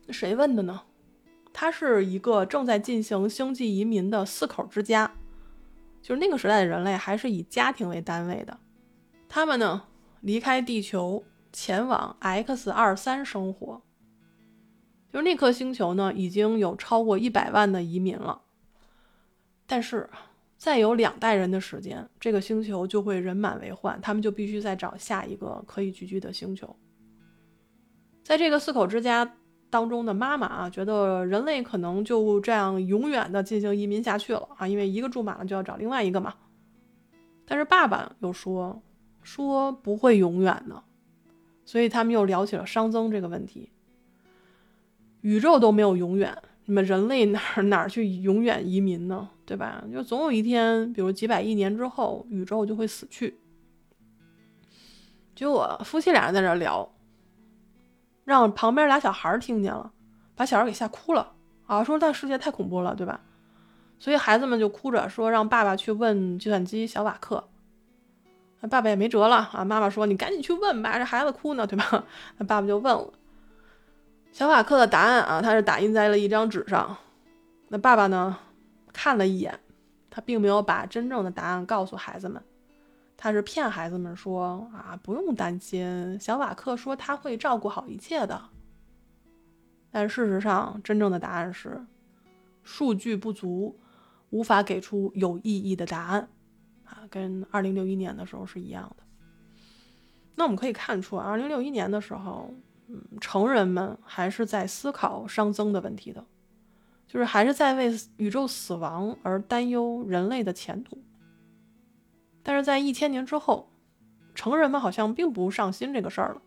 [0.08, 0.80] 谁问的呢？
[1.52, 5.12] 他是一个正在进行星际移民的四口之家，
[6.00, 8.58] 就是那个时代的人类还是以家庭为单位的。
[9.28, 9.82] 他们呢
[10.20, 11.22] 离开地球，
[11.52, 13.82] 前往 X 二三生活。
[15.12, 18.42] 就是那颗星球呢，已经有超过一百万的移民了，
[19.66, 20.08] 但是
[20.56, 26.76] 再有两代人的时间，这个星球就会人满为患，他们就必须再找下一个可以聚居的星球。
[28.22, 29.36] 在这个四口之家
[29.68, 36.34] 当中的妈妈啊，觉得人类可能就这样永远的进行移民下去了啊，因为一个住满了就要找另外一个嘛。
[37.46, 38.80] 但是爸爸又说
[39.22, 40.84] 说不会永远的，
[41.64, 43.72] 所以他们又聊起了熵增这个问题。
[45.20, 49.28] 宇宙都没有永远，你们人类哪哪去永远移民呢？
[49.44, 49.82] 对吧？
[49.92, 53.38] 就总有一天，比如几百亿年之后，宇宙就会死去。
[55.34, 56.88] 就我夫妻俩人在这聊，
[58.24, 59.90] 让旁边俩小孩听见了，
[60.36, 61.32] 把小孩给吓哭了
[61.66, 61.82] 啊！
[61.82, 63.20] 说那世界太恐怖了，对吧？
[63.98, 67.48] 所以孩子们就哭着说让爸爸去问计算机小瓦克。
[68.60, 69.64] 那爸爸也没辙了啊！
[69.64, 72.04] 妈妈说你赶紧去问吧，这孩子哭呢，对吧？
[72.38, 73.12] 那爸爸就问了。
[74.32, 76.96] 小瓦克的答案啊，他是打印在了一张纸上。
[77.68, 78.38] 那爸爸呢，
[78.92, 79.60] 看了一眼，
[80.08, 82.42] 他并没有把真正的答案告诉孩子们，
[83.16, 88.40] 他是骗孩子们说啊，不用担心，小瓦克说他会照顾好一切的。
[89.90, 91.84] 但事实上，真正的答案是，
[92.62, 93.78] 数据不足，
[94.30, 96.28] 无法给出有意义的答案
[96.84, 99.02] 啊，跟二零六一年的时候是一样的。
[100.36, 102.54] 那我们可以看出，二零六一年的时候。
[102.92, 106.26] 嗯，成人们还是在思考熵增的问题的，
[107.06, 111.00] 就是还是在为宇宙死亡而担忧人类的前途。
[112.42, 113.70] 但是在一千年之后，
[114.34, 116.42] 成人们好像并不上心这个事儿了，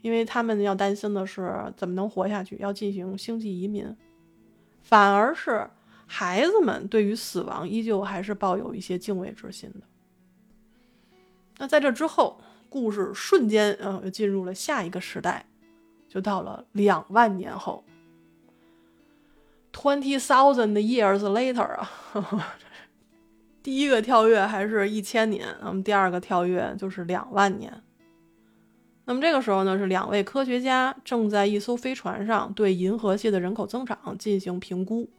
[0.00, 3.94] 因为他们要担心的是怎么能活下去，要进行星际移民。
[4.80, 5.68] 反而是
[6.06, 9.80] 孩子们对于死亡依旧还是抱有一些敬畏之心的。
[11.58, 15.44] 那在这之后，故事瞬间呃进入了下一个时代。
[16.16, 17.84] 就到了两万年后
[19.70, 22.56] ，twenty thousand years later 啊，
[23.62, 27.82] 第一个跳跃还是一千年，那么第二个跳跃就是两万年。
[29.04, 35.10] 那么这个时候呢，是两位科学家正在一艘飞船上对银河系的人口增长进行评估。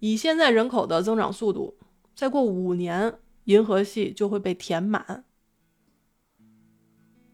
[0.00, 1.76] 以现在人口的增长速度，
[2.16, 5.22] 再过五年，银河系就会被填满。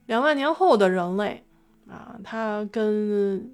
[0.05, 1.45] 两万年后的人类。
[1.89, 3.53] 啊，它跟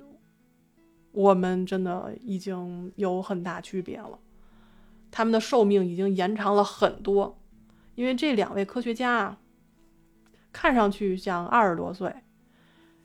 [1.12, 4.18] 我们真的已经有很大区别了，
[5.10, 7.38] 他们的寿命已经延长了很多，
[7.94, 9.38] 因为这两位科学家啊，
[10.50, 12.14] 看上去像二十多岁，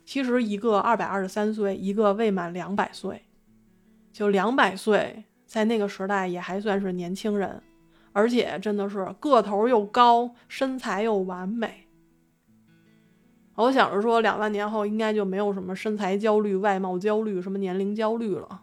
[0.06, 3.24] 其实一个二百二十三岁，一个未满两百岁，
[4.10, 7.62] 就两百岁，在那个时代也还算是年轻人，
[8.12, 11.87] 而且真的是个头又高，身材又完美。
[13.64, 18.62] 我想着说，两万年后应该就没有什么身材焦虑、外貌焦虑、什么年龄焦虑了，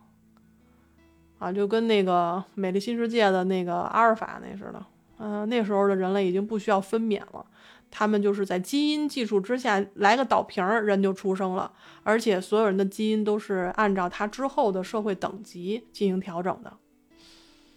[1.38, 4.86] 啊，就跟那个《美丽新世界》的那个阿尔法那似的，
[5.18, 7.46] 嗯，那时候的人类已经不需要分娩了，
[7.92, 16.72] 他们就是在基因技术之下来个倒瓶儿，人就出生了，而且所有人的基因都是按照他之后的社会等级进行调整的。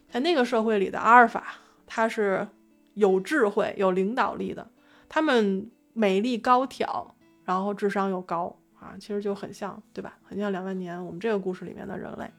[0.09, 1.55] 在那个社会里的阿尔法，
[1.85, 2.47] 他是
[2.95, 4.71] 有智慧、有领导力的，
[5.09, 5.69] 他们
[5.99, 7.13] 美丽高挑，
[7.45, 10.17] 然后智商又高啊，其实就很像，对吧？
[10.23, 12.31] 很像两万年我们这个故事里面的人类。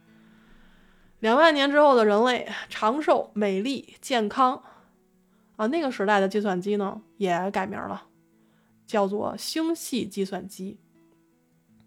[1.20, 4.64] 两万年之后的人类长寿、美丽、健康。
[5.58, 8.08] 啊，那个时代的计算机呢也改名了，
[8.88, 10.80] 叫做星系计算机，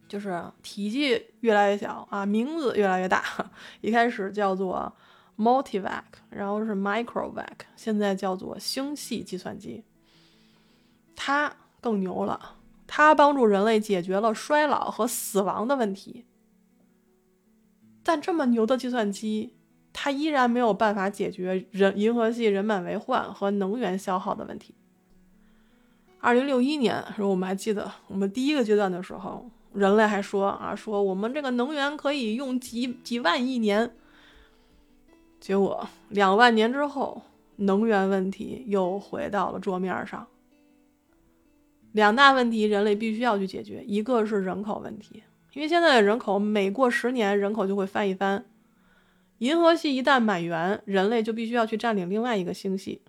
[0.06, 3.24] 就是体积越来越小啊，名字越来越大。
[3.80, 4.94] 一开始叫做
[5.38, 9.82] Multivac，然后是 Microvac，现在叫做星系计算机。
[11.16, 11.50] 它
[11.82, 16.24] 更牛了，它帮助人类解决了衰老和死亡的问题。
[18.02, 19.56] 但这么牛的计算机。
[19.94, 24.74] 它依然没有办法解决人银河系人满为患和能源消耗的问题。
[26.18, 33.94] 二零六一年时候，我们还记得我们第一个阶段的时候，人类还说啊，说我们这个能源可以用几几万亿年。
[35.38, 37.20] 结果两万年之后，
[37.56, 40.26] 能源问题又回到了桌面上。
[41.92, 48.44] 两大问题，人类必须要去解决，一个是人口问题，因为现在的人口每过十年人口就会翻一番。
[49.38, 53.02] 银河系一旦满员，人类就必须要去占领另外一个星系。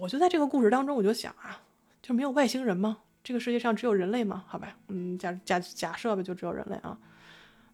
[0.00, 1.60] 我就在这个故事当中，我就想啊，
[2.00, 2.98] 就没有外星人吗？
[3.22, 4.44] 这个世界上只有人类吗？
[4.46, 6.98] 好吧，嗯，假假假设吧，就只有人类啊。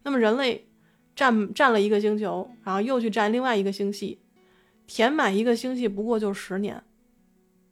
[0.03, 0.67] 那么人类
[1.15, 4.19] 占占了一个星球，然后又去占另外一个星系，
[4.85, 6.83] 填满一个星系不过就十年，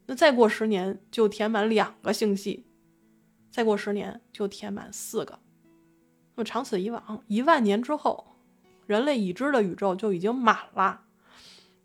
[0.10, 2.66] 那再过十年就填满两个星系，
[3.52, 5.38] 再过十年就填满四个。
[6.34, 8.26] 那么长此以往，一万年之后。
[8.88, 11.02] 人类已知的宇宙就已经满了，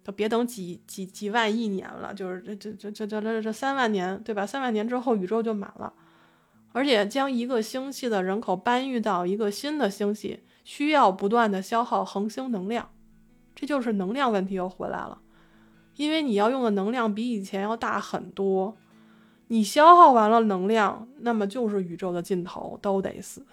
[0.03, 4.47] 都别等几几几万亿年了，就是这这这这这这这三万年，对吧？
[4.47, 5.93] 三万年之后宇宙就满了，
[6.73, 12.91] 而且将一个星系的人口搬运到一个新的星系，需要不断的消耗恒星能量，
[13.55, 15.21] 这就是能量问题又回来了，
[15.97, 18.77] 因为你要用的能量比以前要大很多，
[19.49, 23.45] 你消耗完了能量，那么就是宇宙的尽头，都得死。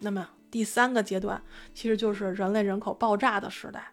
[0.00, 0.28] 那么。
[0.48, 1.42] 第三个阶段
[1.74, 3.90] 其实就是人类人口爆炸的时代，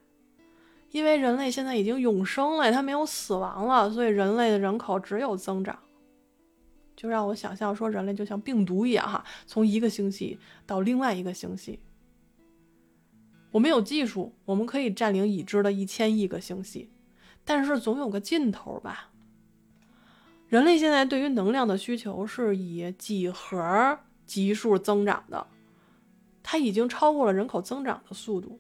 [0.91, 5.77] 因为人类现在已经永生了，它没有死亡了，所以人类的人口只有增长。
[6.95, 11.79] 就让我想象说，人类就像病毒一样，哈，从一个星系到另外一个星系。
[13.53, 16.89] 我们有技术，我们可以占领已知的一千亿个星系，
[17.45, 19.11] 但是总有个尽头吧。
[20.47, 25.47] 人类现在对于能量的需求是以几何级数增长的。
[26.41, 28.59] 它已经超过了人口增长的速度。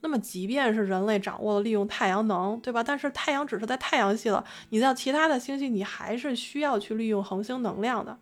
[0.00, 2.82] 那么，即便是人类掌握了利用太阳能，对吧？
[2.82, 8.18] 但是太阳只是在太阳系了，你到其他的星系，你还是需要去利用恒星能量的。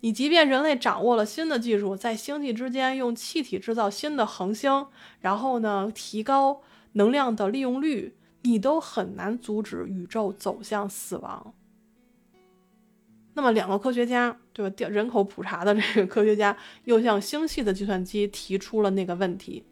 [0.00, 4.86] 你即便人类掌握了新的技术，在星系之间用气体制造新的恒星，
[5.20, 11.52] 然后呢，提高能量的利用率，你都很难阻止宇宙走向死亡。
[13.34, 14.88] 那么，两个科学家，对吧？
[14.88, 19.64] 人口普查的这个科学家又向星系的计算机提出了那个问题：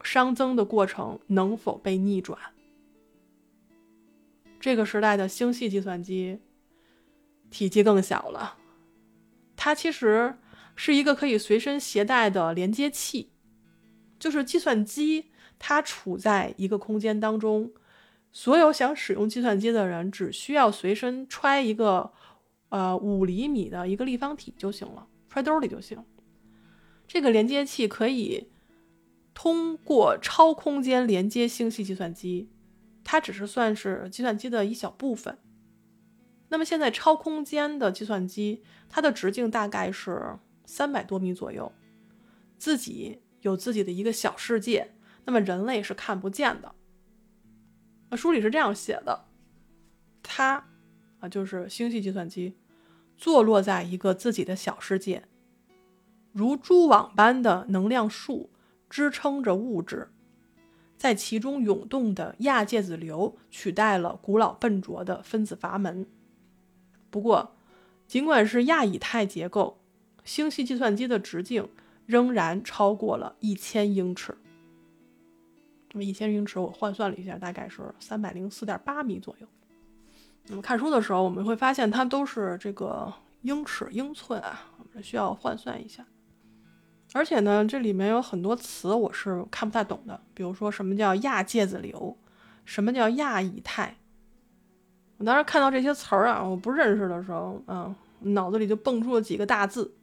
[0.00, 2.38] 熵增的过程能否被逆转？
[4.58, 6.40] 这个时代的星系计算机
[7.50, 8.56] 体积更小了，
[9.64, 10.36] 它其实
[10.76, 13.30] 是一个可以随身携带的连接器，
[14.18, 17.72] 就是计算机它处在一个空间当中，
[18.30, 22.12] 所有想使用计算机的人只需要随身揣一个。
[22.68, 26.04] 呃，五厘米的一个立方体就行了，揣兜里就行。
[27.06, 28.48] 这个连接器可以
[29.32, 32.50] 通过超空间连接星系计算机，
[33.04, 35.38] 它只是算是计算机的一小部分。
[36.48, 41.72] 那么现在超空间的计算机，它的直径大概是三百多米左右，
[42.58, 46.74] 自己有自己的一个小世界，那么人类是看不见的。
[48.10, 49.24] 那书里是这样写的，
[50.22, 50.66] 它
[51.20, 52.56] 啊就是星系计算机。
[53.16, 55.22] 坐落在一个自己的小世界，
[56.32, 58.50] 如蛛网般的能量束
[58.90, 60.10] 支撑着物质，
[60.98, 66.04] 在其中涌动的亚介子流取代了古老笨拙的分子阀门。
[67.14, 67.54] 不过，
[68.08, 69.80] 尽管是亚以太结构，
[70.24, 71.68] 星系计算机的直径
[72.06, 74.36] 仍然超过了一千英尺。
[75.92, 79.46] 那么一千英尺，我换算了一下，大概是三百零四点八米左右。
[80.48, 86.04] 那么看书的时候，我们会发现它都是这个英尺、英寸啊，我们需要换算一下。
[87.12, 92.18] 而且呢，这里面有很多词我是看不太懂的，比如说什么叫亚介子流，
[92.64, 93.98] 什么叫亚以太，
[95.18, 99.94] 我当时看到这些词儿啊，我不认识的时候，嗯，脑子里就蹦出了几个大字：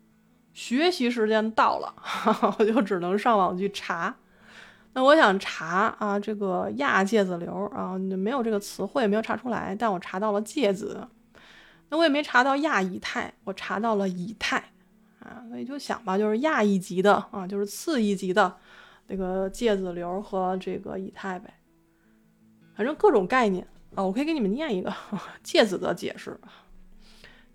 [0.53, 1.93] 学习时间到了，
[2.59, 4.15] 我就只能上网去查。
[4.93, 11.07] 那我想查啊，这个亚芥子流啊，没有这个词汇，没有查出来，但我查到了芥子。
[11.89, 14.57] 那我也没查到亚以太，我查到了以太
[15.19, 18.55] 啊，所以就想吧，就是亚一级的啊，就是次一级的
[19.07, 21.53] 那个芥子流和这个以太呗，
[22.75, 24.93] 反正各种概念啊，我可以给你们念一个
[25.43, 26.39] 芥子的解释。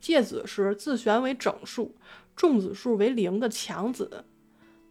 [0.00, 1.96] 芥子是自旋为整数，
[2.36, 4.24] 重子数为零的强子，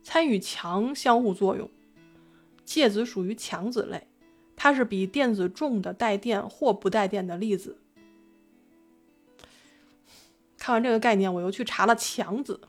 [0.03, 1.69] 参与强相互作用。
[2.63, 4.07] 介子属于强子类，
[4.55, 7.77] 它是比电子重的带电或不带电的粒子。
[10.57, 12.59] 看完这个概念，我又去查了强子。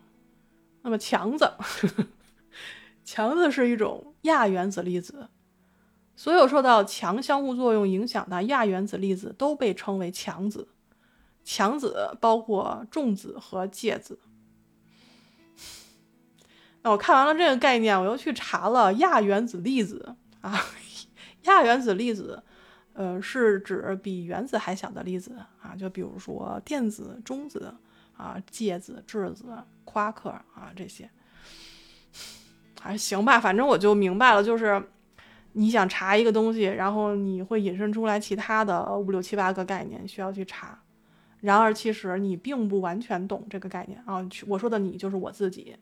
[0.82, 1.50] 那么强子，
[3.02, 5.28] 强子是一种亚原子粒子，
[6.16, 10.66] 所有受到强相互作用影响的亚原子粒子都被称为强子。
[11.44, 14.18] 强子包括重子和介子。
[16.82, 20.58] 那我看完了这个概念，我又去查了亚原子粒子啊，
[21.46, 22.42] 亚原子粒子，
[22.94, 27.72] 呃，是指比原子还小的粒子啊，就比如说电子、中子
[28.16, 29.44] 啊、介子、质子、
[29.84, 31.08] 夸克啊这些，
[32.80, 34.82] 还行吧，反正我就明白了，就是
[35.58, 40.78] 你想查一个东西，然后你会引申出来其他的五六七八个概念需要去查，
[41.40, 45.74] 然而其实你并不完全懂这个概念啊，我说的你就是我自己。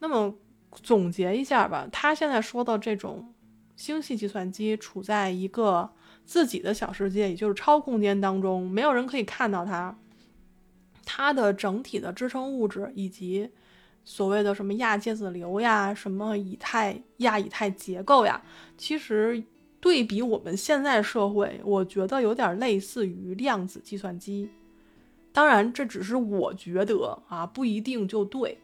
[0.00, 0.34] 那么
[0.72, 3.34] 总结一下吧，他现在说的这种
[3.76, 5.90] 星系计算机处在一个
[6.24, 9.94] 自己的小世界，也就是超空间当中，没有人可以看到它。
[11.04, 13.50] 它的整体的支撑物质以及
[14.04, 18.42] 所谓的什么亚介子流呀、什么以太亚以太结构呀，
[18.76, 19.42] 其实
[19.80, 24.50] 对比我们现在社会，我觉得有点类似于量子计算机。
[25.32, 28.58] 当然，这只是我觉得啊，不一定就对。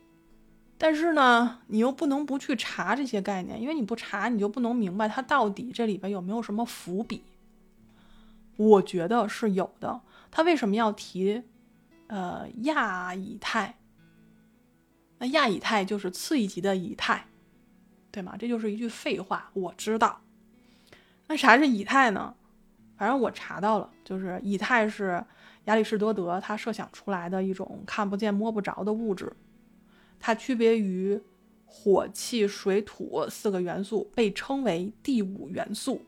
[0.77, 7.23] 但是呢，你又不能不去查这些概念，因为你不查，你就不能明白它到底这里边有没有什么伏笔。
[8.57, 10.01] 我觉得是有的。
[10.31, 11.43] 他为什么要提，
[12.09, 13.77] 呃，亚以太？
[15.19, 17.27] 那亚以太就是次一级的以太，
[18.11, 18.37] 对吗？
[18.39, 19.51] 这就是一句废话。
[19.55, 20.21] 我知道。
[21.27, 22.35] 那啥是以太呢？
[22.97, 25.25] 反正我查到了，就是以太是
[25.65, 29.33] 亚里士多德他设想出来的一种看不见摸不着的物质。
[30.19, 31.21] 它区别于
[31.65, 36.07] 火、气、水、土四个元素，被称为第五元素。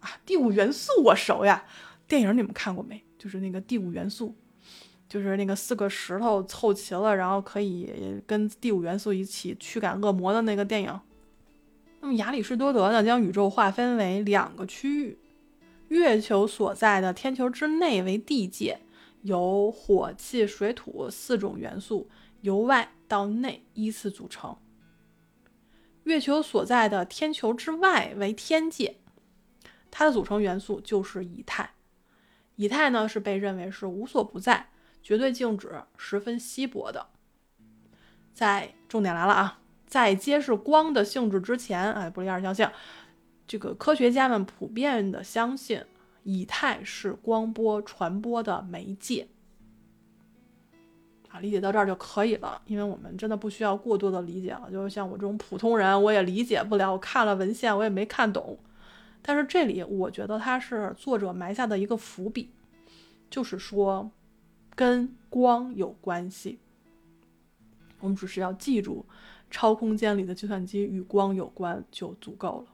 [0.00, 1.64] 啊，第五元素我熟呀，
[2.08, 3.04] 电影你们看过没？
[3.18, 4.34] 就是那个第五元素，
[5.10, 11.00] 就是那个四个石头凑齐了，然后可以跟第五元素一起驱赶恶魔的那个电影。
[12.00, 15.18] 那么亚里士多德呢，将宇宙划分为两个区域：
[15.88, 18.80] 月球所在的天球之内为地界，
[19.22, 22.08] 由火、气、水、土四种元素。
[22.42, 24.56] 由外到内依次组成。
[26.04, 28.96] 月球所在的天球之外为天界，
[29.90, 31.74] 它的组成元素就是以太。
[32.56, 34.69] 以太呢是被认为是无所不在、
[35.02, 37.06] 绝对静止、十分稀薄的。
[38.32, 42.68] 在重点来了啊，在揭示光的性质之前，哎，不离二相性，
[43.46, 45.82] 这个科学家们普遍的相信
[46.22, 49.28] 以太是光波传播的媒介。
[51.28, 54.68] 啊，理解到这儿就可以了，因为我们真的不需要过多的理解了。
[54.72, 56.90] 就是像我这种普通人，我也理解不了。
[56.90, 58.58] 我看了文献，我也没看懂。
[59.22, 62.50] 但是这里，我觉得它是作者埋下的一个伏笔，
[63.30, 64.10] 就是说
[64.80, 66.58] 跟光有关系。
[67.98, 69.04] 我们只是要记住，
[69.50, 72.72] 超空间里的计算机与光有关就足够了。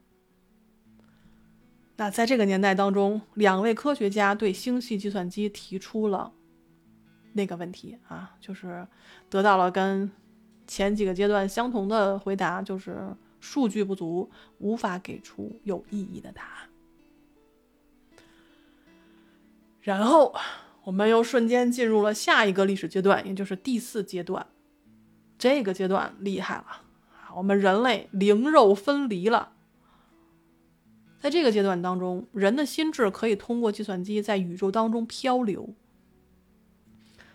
[1.97, 6.33] 那在这个年代当中，两位科学家对星系计算机提出了。
[7.33, 8.87] 那个问题啊，就是
[9.29, 10.09] 得到了跟
[10.69, 16.69] 前几个阶段相同的回答，就是数据不足，无法给出有意义的答案。
[19.81, 20.33] 然后
[20.87, 24.47] 我们又瞬间进入了下一个历史阶段，也就是第四阶段。
[25.37, 26.65] 这个阶段厉害了
[27.35, 29.53] 我们人类灵肉分离了。
[31.19, 35.75] 在这个阶段当中，人的心智可以通过计算机在宇宙当中漂流。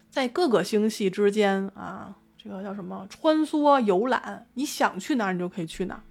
[0.09, 4.47] 在各个星系之间啊，这个叫什么穿梭游览？
[4.53, 6.03] 你想去哪儿，你就可以去哪儿。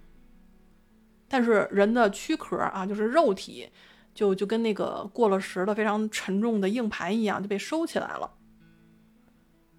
[1.26, 3.70] 但是人的躯壳啊，就是肉体，
[4.14, 8.30] 就就跟那个过了时的非常沉重的硬盘一样，就被收起来了。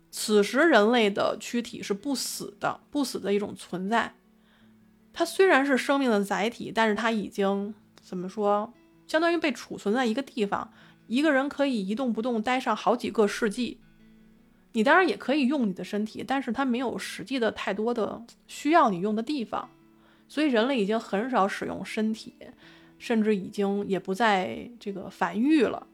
[0.09, 4.13] 此时人类的躯体是不死的，不死的一种存在。
[5.13, 8.73] 它虽然是生命的载体，但是它已经怎么说，
[9.07, 10.71] 相当于被储存在一个地方。
[11.07, 13.79] 一个人可以一动不动待上好几个世纪。
[14.73, 19.69] 你当然也可以用你的身体，但是它没有实际的太多的需要你用的地方，
[20.29, 22.33] 所以人类已经很少使用身体，
[23.01, 25.87] 甚至已经也不再这个繁育了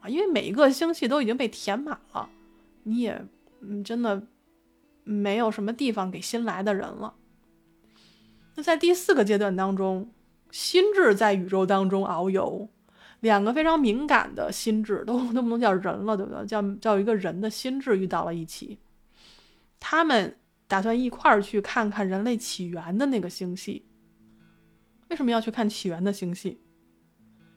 [0.00, 2.28] 啊，因为每一个星系都已经被填满了，
[2.82, 3.24] 你也
[3.62, 4.22] 嗯真的
[5.04, 7.14] 没有什么地方给新来的人了。
[8.56, 10.10] 那在第四个阶段当中，
[10.50, 12.68] 心智在宇宙当中遨游。
[13.20, 16.46] 两个非常敏感的心智都都不能叫人了，对不对？
[16.46, 18.78] 叫叫一个人的心智遇到了一起，
[19.78, 23.84] 他们打算一块儿去看看人类起源的那个星系。
[25.10, 26.60] 为什么要去看起源的星系？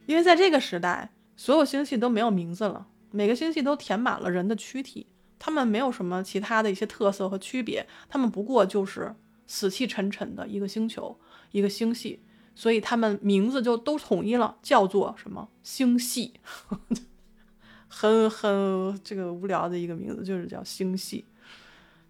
[0.06, 5.08] 因为在这个时代，所有星系都没有名字了，每个星系都填满了人的躯体，
[5.40, 9.16] 他们没有什么其他的一些特色和区别，他们不过就是
[9.48, 11.18] 死气沉沉的一个星球，
[11.52, 12.22] 一个星系。
[12.56, 16.34] 所以他们名字就都统一了，叫做什么 星系，
[17.88, 21.26] 很很这个无聊的一个名字，就是叫星系。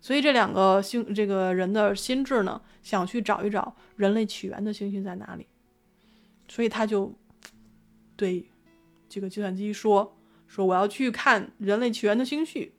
[0.03, 5.47] 所以这两个星这个人的心智呢，想去找一找人类起源的星系在哪里，
[6.49, 7.13] 所以他就
[8.17, 8.45] 对
[9.07, 12.73] 这个计算机说：“说我要去看人类起源的星系。”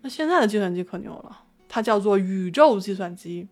[0.00, 3.48] 那现在的计算机可牛了，它叫做宇宙计算机。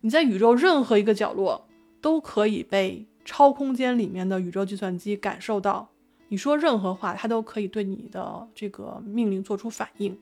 [0.00, 1.68] 你在宇宙任何一个角落。
[2.00, 5.88] 都可以被超空间里面的宇宙计算机感受到，
[6.28, 10.18] 你说任何话，它都可以对你的这个命令做出反应。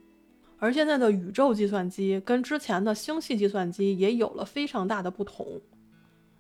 [0.63, 5.61] 而现在的宇宙计算机跟之前的星系计算机也有了非常大的不同，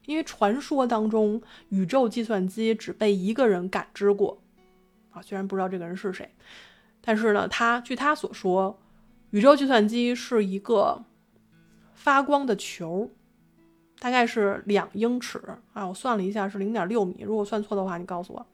[0.06, 4.40] 因为传说当中宇宙计算机只被一个人感知过，
[5.10, 6.30] 啊，虽然不知道这个人是谁，
[7.00, 8.78] 但是呢，他据他所说，
[9.30, 11.04] 宇宙计算机是一个
[11.92, 13.10] 发光的球。
[13.98, 15.40] 大概是两英尺
[15.72, 17.22] 啊，我算了一下是零点六米。
[17.22, 18.46] 如果算错的话，你告诉我。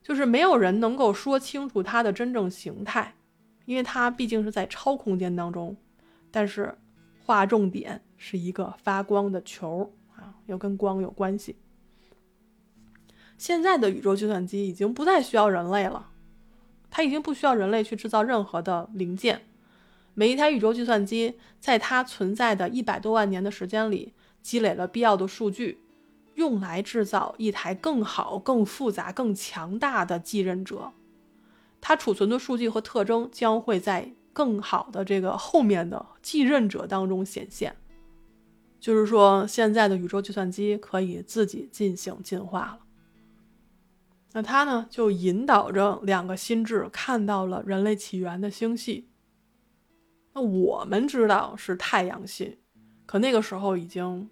[0.00, 3.15] 就是没有人能够说清楚它的真正形态，
[3.66, 5.76] 因为它毕竟是在超空间当中。
[6.30, 6.74] 但是
[7.24, 11.56] 划重点是一个发光的球啊，又跟光有关系。
[13.36, 16.08] 现在的宇宙计算机已经不再需要人类了，
[16.90, 19.42] 它已经不需要人类去制造任何的零件。
[20.14, 24.14] 每一台宇宙计算机在它存在的一百多万年的时间里。
[24.46, 25.80] 积累了必要的数据，
[26.36, 30.92] 用来制造一台更好、更复杂、更强大的继任者。
[31.88, 37.76] 它储存的数据和特征将会在更好的这个后面的继任者当中显现。
[38.80, 42.80] 就是说，现在的宇宙计算机可以自己进行进化了。
[44.32, 49.08] 那它呢，就引导着两个心智看到了人类起源的星系。
[50.32, 52.58] 那我们知道是太阳系，
[53.06, 54.28] 可那个时候已经。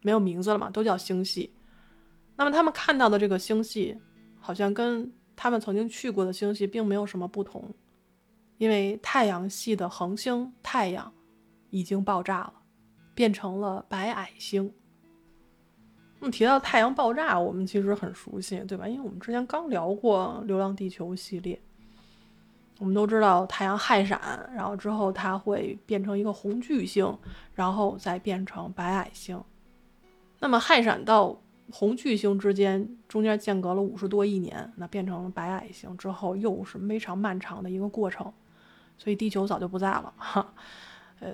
[0.00, 1.52] 没有名字了嘛，都叫星系。
[2.36, 3.98] 那么他们看到的这个星系，
[4.38, 7.72] 好像跟他们曾经去过的星系并没有什么不同，
[8.56, 11.12] 因为太阳系的恒星太阳
[11.70, 12.54] 已经爆炸了，
[13.14, 14.74] 变成了白矮星。
[16.18, 18.88] 那么提到太阳爆炸，我们其实很熟悉，对吧？
[18.88, 21.56] 因为我们之前刚聊过《流浪地球》系列，
[22.80, 27.16] 我们都知道太阳氦闪，然后之后它会变成一个红巨星，
[27.54, 29.40] 然后再变成白矮星。
[30.40, 31.40] 那么氦闪到
[31.70, 38.32] 红巨星之间中间间隔了五十多亿年，那变成了白矮星之后，又是非常漫长的一个过程，
[38.96, 40.54] 所以地球早就不在了哈。
[41.20, 41.30] 呃，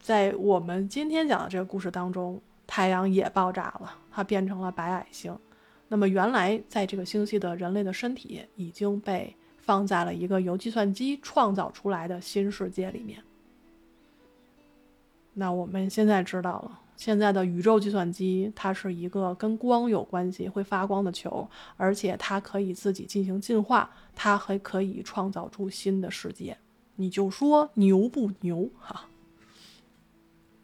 [0.00, 5.36] 在我们今天讲的这个故事当中，太阳也爆炸了，它变成了白矮星。
[5.88, 13.22] 那么原来在这个星系的人类的身体已经被放在了一个由计算机创造出来的新世界里面。
[15.34, 16.80] 那我们现在知道了。
[16.98, 26.58] 现在的宇宙计算机，它是一个跟光有关系、会发光的球，而且它可以自己进行进化，它还可以创造出新的世界。
[26.96, 29.06] 你就说牛不牛哈？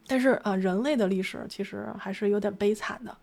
[0.09, 3.16] 但是啊，人类的历史其实还是有点悲惨的，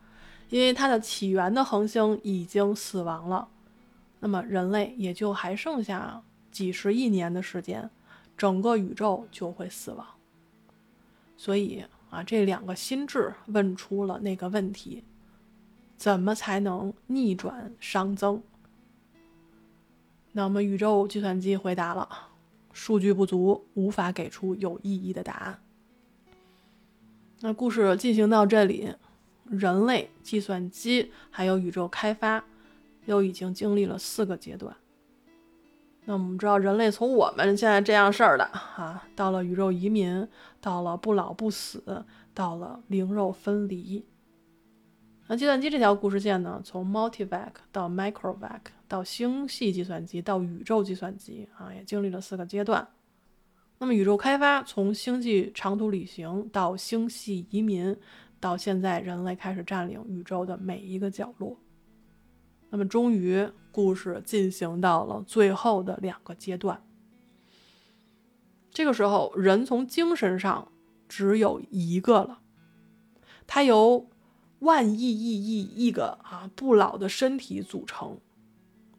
[0.49, 3.45] 因为它的起源的恒星已经死亡了，
[4.21, 7.89] 那么人类也就还剩下几十亿年的时间，
[8.37, 10.07] 整个宇宙就会死亡。
[11.35, 11.83] 所以。
[12.11, 15.03] 啊，这两个心智问出了那个问题：
[15.97, 18.43] 怎么才能逆转熵增？
[20.33, 22.07] 那么宇宙计算机回答了：
[22.71, 25.59] 数据不足，无法给出有意义的答案。
[27.39, 28.93] 那故事进行到这里，
[29.45, 32.43] 人类、计算机还有宇宙开发，
[33.05, 34.75] 又已经经历了四个阶段。
[36.05, 40.27] 那我们知道，人类从我们现在这样事儿的啊，到了宇宙移民，
[40.61, 44.05] 到了不老不死，到了灵肉分离。
[45.27, 52.87] 那计算机这条故事线呢，从 multivac 到 microvac 到星系计算机到宇宙计算机啊，也经历了四个阶段。
[53.79, 57.97] 那么宇宙开发从星际长途旅行到星系移民，
[58.39, 61.57] 到现在人类开始占领宇宙的每一个角落。
[62.69, 66.79] 那么终于，故事进行到了最后的两个阶段。
[68.71, 70.71] 这个时候，人从精神上
[71.07, 72.39] 只有一个了，
[73.45, 74.07] 他由。
[74.61, 78.19] 万亿亿亿亿个啊不老的身体组成，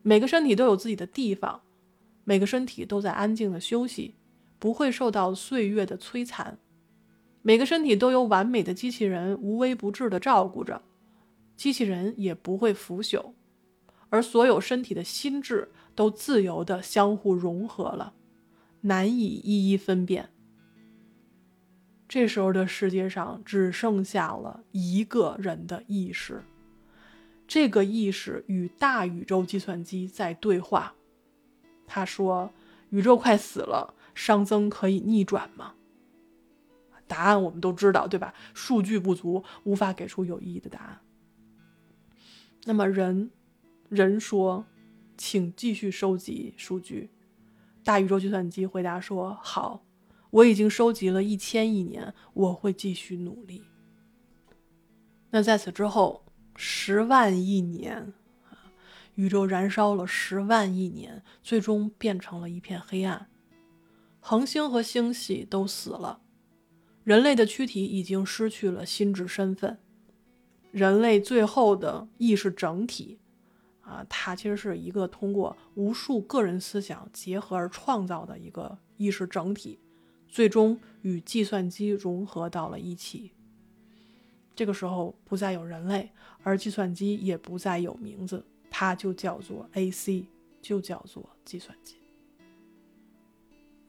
[0.03, 1.61] 每个身体都有自己的地方，
[2.25, 4.17] 每个身体都在安静的休息，
[4.59, 6.59] 不会受到岁月的摧残。
[7.43, 10.83] 每个身体都由完美的机器人无微不至的照顾着，
[11.57, 13.27] 机器人也不会腐朽，
[14.09, 18.13] 而所有身体的心智都自由的相互融合了，
[18.83, 20.29] 难以一一分辨。
[22.09, 26.43] 这时候的世界上只剩下了一个人的意识，
[27.49, 30.95] 这个意识与大宇宙计算机在对话。
[31.87, 32.53] 他说
[32.91, 35.75] ：“宇宙快死了，熵增可以逆转吗？”
[37.09, 38.35] 答案我们都知道，对吧？
[38.55, 41.01] 数据不足，无法给出有意义的答案。
[42.65, 43.31] 那么人，
[43.89, 44.67] 人说
[45.17, 47.11] ：“请继续收集数据。”
[47.85, 49.85] 大宇宙计算机回答说：“好。”
[50.33, 53.65] 我已经收集了一千亿年，我会继续努力。
[55.29, 56.25] 那在此之后，
[56.57, 58.15] 十万亿年，
[59.17, 63.29] 宇宙燃烧了十万亿年，最终变成了一片黑暗，
[64.21, 66.23] 恒星和星系都死了，
[67.05, 69.79] 人类的躯体已经失去了心智身份，
[70.71, 73.19] 人类最后的意识整体
[73.83, 79.79] 啊，它其实是一个通过无数个人思想结合而创造的一个意识整体。
[80.29, 83.33] 最终与计算机融合到了一起。
[84.55, 86.11] 这个时候不再有人类，
[86.43, 90.25] 而计算机也不再有名字，它就叫做 AC，
[90.63, 91.97] 就叫做计算机。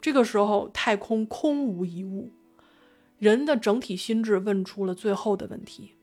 [0.01, 2.33] 这个时候，太空空无一物，
[3.19, 5.95] 人的整体心智问出了最后的问题：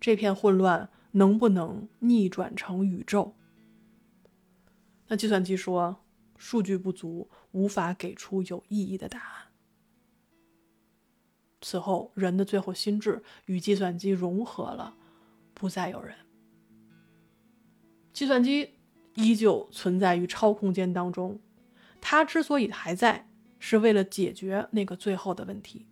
[0.00, 3.34] 这片混乱能不能逆转成宇宙？
[5.08, 6.00] 那计算机说。
[6.44, 9.52] 数据不足，无法给出有意义的答案。
[11.60, 14.96] 此后，人的最后心智与计算机融合了，
[15.54, 16.16] 不再有人。
[18.12, 18.70] 计算机
[19.14, 21.38] 依旧存在于超空间当中，
[22.00, 23.28] 它之所以还在，
[23.60, 25.86] 是为了解决那个最后的问题。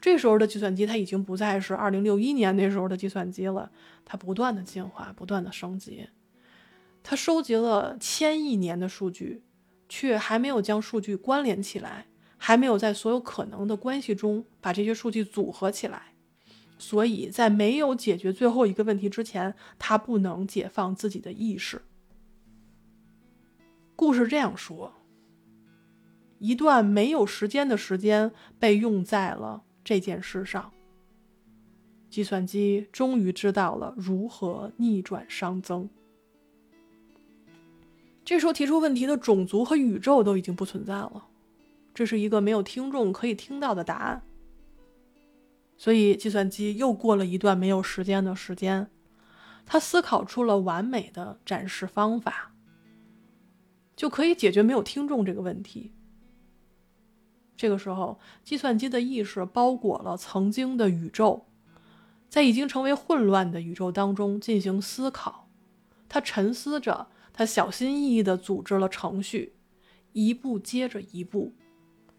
[0.00, 3.70] 这时候的计算机，它已经不再是二零六一年那时候的计算机了，
[4.04, 6.08] 它不断的进化，不断的升级。
[7.02, 9.42] 他收集了千亿年的数据，
[9.88, 16.14] 却还没有将数据关联起来，还没有在所有可能的关系中把这些数据组合起来，
[16.78, 21.82] 所以在没有解决最后一个问题之前，他不能解放自己的意识。
[23.96, 24.92] 故事这样说：
[26.38, 30.70] 一段没有时间的时间被用在了这件事上，
[32.10, 35.88] 计算机终于知道了如何逆转熵增。
[38.22, 41.28] 这时候提出问题的种族和宇宙都已经不存在了，
[41.94, 44.20] 这是一个没有听众可以听到的答案。
[45.78, 48.90] 所以计算机又过了一段没有时间的时间，
[49.64, 52.52] 他思考出了完美的展示方法，
[53.96, 55.94] 就可以解决没有听众这个问题。
[57.58, 61.44] 这个时候，计算机的意识包裹了曾经的宇宙，
[62.30, 65.50] 在已经成为混乱的宇宙当中进行思考，
[66.08, 67.08] 他沉思着。
[67.30, 69.54] 他小心翼翼地组织了程序，
[70.12, 71.54] 一步接着一步，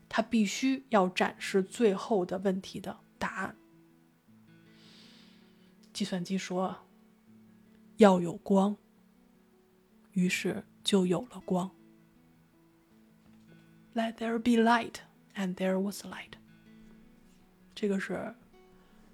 [0.07, 3.57] 他必须要展示最后的问题的答案。
[5.91, 6.73] 计算机说
[7.97, 8.77] ：“要有光。”
[10.13, 11.69] 于是就有了光。
[13.93, 15.01] Let there be light,
[15.35, 16.33] and there was light。
[17.75, 18.13] 这个是《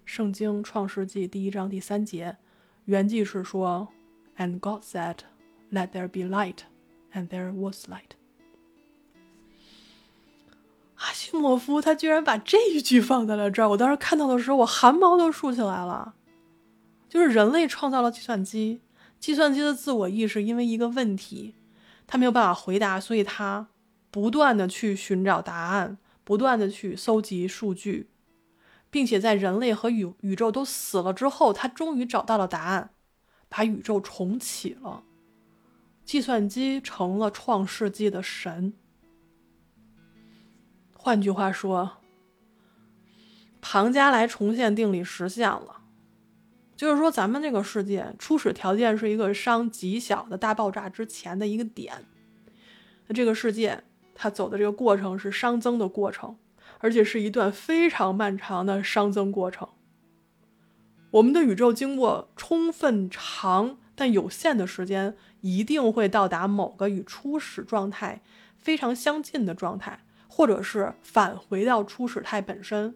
[0.05, 2.37] 圣经·创世纪》第一章第三节，
[2.85, 3.87] 原句是说
[4.37, 5.17] ：“And God said。”
[5.71, 6.59] Let there be light,
[7.11, 8.11] and there was light。
[10.95, 16.13] 阿西莫夫他居然把这一句放在了这儿，我当时看到的时候，我汗毛都竖起来了。
[17.09, 18.79] 就是人类创造了计算机，
[19.19, 21.55] 计算机的自我意识因为一个问题，
[22.05, 23.67] 他没有办法回答，所以他
[24.11, 28.09] 不断的去寻找答案，不断的去搜集数据，
[28.89, 32.89] 并且在人类和宇宇宙都死了之后，他终于找到了答案，
[33.47, 35.03] 把宇宙重启了。
[36.03, 38.73] 计算机成了创世纪的神。
[40.93, 41.97] 换句话说，
[43.61, 45.81] 庞加莱重现定理实现了，
[46.75, 52.05] 就是说咱们这个世界初始条件是一个熵极小的大爆炸之前的一个点，
[53.07, 53.83] 那这个世界
[54.15, 56.35] 它走的这个过程是熵增的过程，
[56.79, 59.67] 而且是一段非常漫长的熵增过程。
[61.11, 68.21] 我们的宇宙经过充分长但有限的时间，一定会到达某个与初始状态
[68.57, 72.95] 非常相近的状态，或者是返回到初始态本身。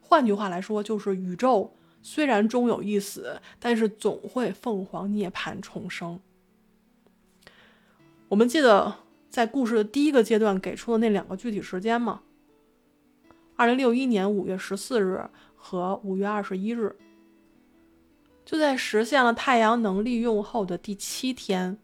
[0.00, 6.20] 换句话来说，就是宇宙虽然终有一死，但是总会凤凰涅槃重生。
[8.28, 8.94] 我们记得
[9.36, 12.22] 在故事的第一个阶段给出的那两个具体时间吗？
[13.54, 16.96] 二零六一年五月十四日和五月二十一日。
[18.46, 21.76] 就在实现了太阳能利用后的第七天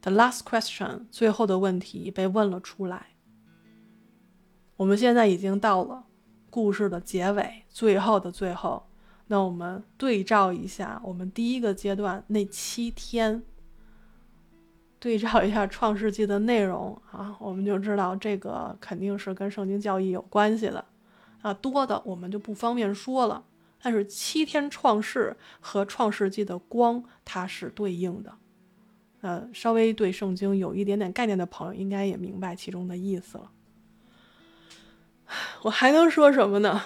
[0.00, 3.08] ，the last question，最后的问题被问了出来。
[4.78, 6.06] 我们现在已经到了
[6.48, 8.86] 故事的结尾，最后的最后。
[9.26, 13.42] 那我们对照一下我们第一个阶段那七天，
[15.04, 20.82] 对照一下创世纪的内容啊，我们就知道这个肯定是跟圣经教义有关系的
[21.42, 23.44] 啊，多的我们就不方便说了。
[23.82, 28.32] 但是七天创世和创世纪的光，它是对应的。
[29.20, 33.50] 呃，稍微对圣经有一点点概念的朋友，应该也明白其中的意思了。
[35.64, 36.80] 我还能说什么呢？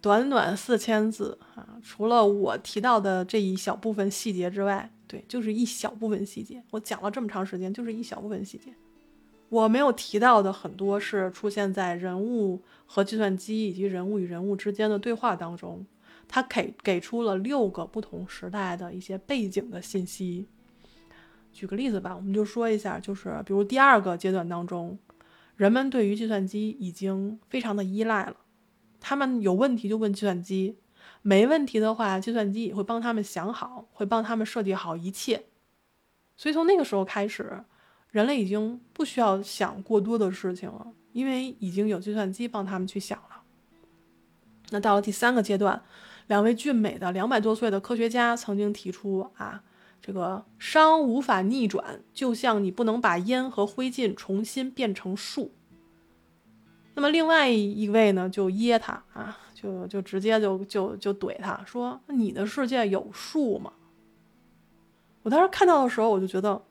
[0.00, 6.62] 短短四千字啊，除了我提到的这一小部分细节之外，对，就是一小部分细节。
[6.70, 8.72] 我讲了这么长时间，就是一小部分细节。
[9.48, 15.84] 我没有提到的很多是出现在人物和计算机以及人物与人物之间的对话当中。
[16.28, 20.46] 他给给出了六个不同时代的一些背景的信息。
[21.52, 24.96] 举个例子吧，我们就说一下，就是比如第二个阶段当中，
[25.56, 28.36] 人们对于计算机已经非常的依赖了，
[29.00, 30.78] 他们有问题就问计算机，
[31.22, 35.46] 没问题的话，计算机也会帮他们想好，会帮他们设计好一切。
[36.36, 37.64] 所以从那个时候开始，
[38.10, 43.42] 人类已经不需要想过多的事情了，因为已经有计算机帮他们去想了。
[44.70, 45.82] 那到了第三个阶段。
[46.26, 49.64] 两位俊美的两百多岁的科学家曾经提出啊，
[50.00, 55.52] 这个熵无法逆转，就像你不能把烟和灰烬重新变成树。
[56.94, 63.72] 那么另外一位呢，就噎他啊，就就直接就就就怼他说：“你的世界有树吗？”
[65.22, 66.62] 我当时看到的时候，我就觉得，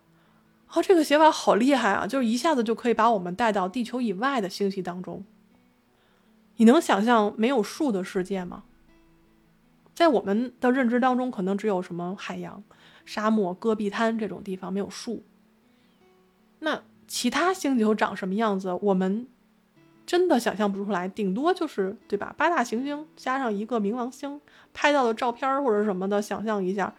[0.68, 5.24] 啊，这个写法好厉害啊，就是一下子就可以把我们带到地球以外的星系当中。
[6.58, 8.64] 你能想象没有树的世界吗？
[9.94, 12.64] 在我们的认知当中，可能只有什么海洋、
[13.06, 15.24] 沙漠、戈壁滩这种地方没有树。
[16.60, 19.28] 那其他星球长什么样子，我们
[20.10, 21.08] 真的想象不出来。
[21.08, 22.34] 顶多就是对吧？
[22.36, 24.42] 八大行星加上一个冥王星
[24.74, 26.96] 拍到的照片或者什么的，想象一下，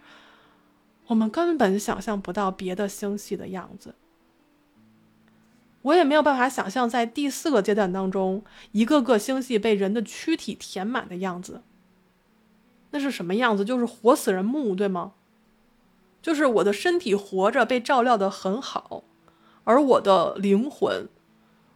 [1.09, 3.97] 我们根本想象不到别的星系的样子。
[5.83, 11.63] 我也没有办法想象，在第四个阶段当中，一个个星系被人的躯体填满的样子。
[12.93, 13.65] 那是什么样子？
[13.65, 15.15] 就是活死人墓，对吗？
[16.23, 19.03] 就是我的身体活着被照料的很好，
[19.65, 21.09] 而我的灵魂、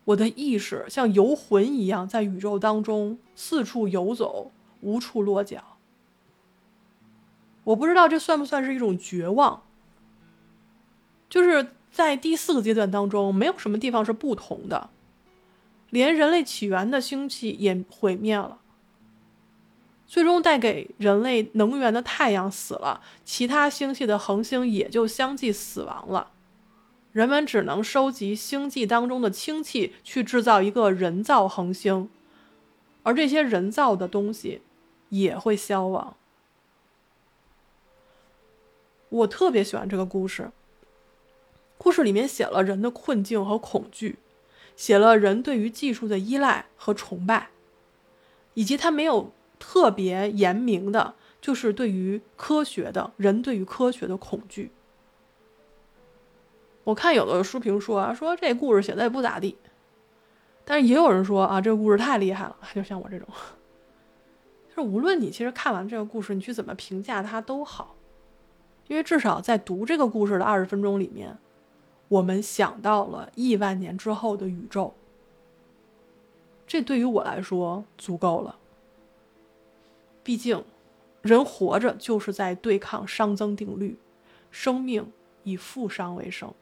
[0.04, 5.78] 我的意识像游魂一样在宇宙当中四处游走，无处落脚。
[7.64, 9.62] 我不知道这算不算是一种绝望？
[11.30, 14.90] 就是在第四个阶段当中，没有什么地方是不同的，
[15.88, 18.58] 连人类起源的星系也毁灭了。
[20.06, 26.30] 最终带给人类能源的太阳死了，其他星系的恒星也就相继死亡了。
[27.14, 32.10] 人们只能收集星际当中的氢气去制造一个人造恒星，
[33.04, 34.60] 而这些人造的东西
[35.10, 36.16] 也会消亡。
[39.08, 40.50] 我特别喜欢这个故事，
[41.78, 44.18] 故事里面写了人的困境和恐惧，
[44.74, 47.50] 写了人对于技术的依赖和崇拜，
[48.54, 49.32] 以及他没有。
[49.56, 54.70] 特别严明的，就是对于科学的人对于科学的恐惧。
[56.84, 59.56] 我看有的书评说啊，说这故事写的也不咋地，
[60.64, 63.26] 但是也有人说啊，这个故事太厉害了，就像我这种。
[64.68, 67.94] 就是无论你其实看完这个故事，你去怎么评价它都好，
[68.88, 71.38] 因为至少在读这个故事的二十分钟里面，
[72.08, 74.92] 我们想到了亿万年之后的宇宙，
[76.66, 78.58] 这对于我来说足够了。
[80.24, 80.64] 毕竟，
[81.22, 83.96] 人活着就是在对抗熵增定律，
[84.50, 85.12] 生命
[85.44, 86.52] 以负熵为生，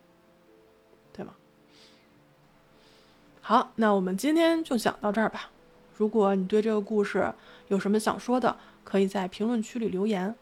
[3.44, 5.50] 好，那我们今天就讲到这儿吧。
[5.96, 7.34] 如果你对这个故事
[7.66, 10.32] 有什么想说的，可以在评论区里留言。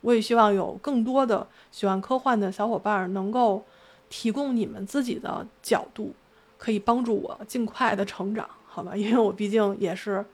[0.00, 3.64] 我也希望有更多的喜欢科幻的小伙伴能够
[4.10, 6.14] 提供你们自己的角度，
[6.58, 8.94] 可以帮助我尽快的成长，好吧？
[8.98, 10.26] 因为我毕竟也是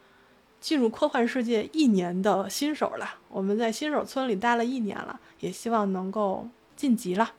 [0.62, 7.32] 进入科幻世界一年的新手了，我们在新手村里待了一年了，也希望能够晋级了，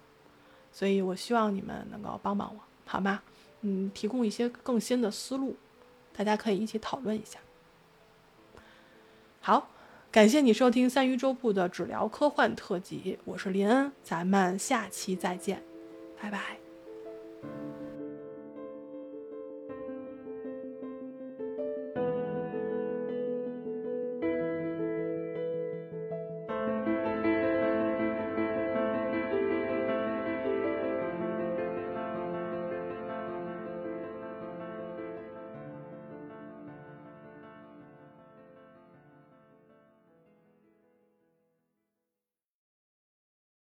[0.71, 3.21] 所以我希望你们能够帮帮我，好吗？
[3.63, 5.55] 嗯，提供一些更新的思路，
[6.15, 7.39] 大家可以一起讨论一下。
[9.41, 9.69] 好，
[10.11, 15.63] 感谢你收听三鱼周部的只聊科幻特辑，我是林恩，咱们下期再见，
[16.21, 16.62] 拜拜。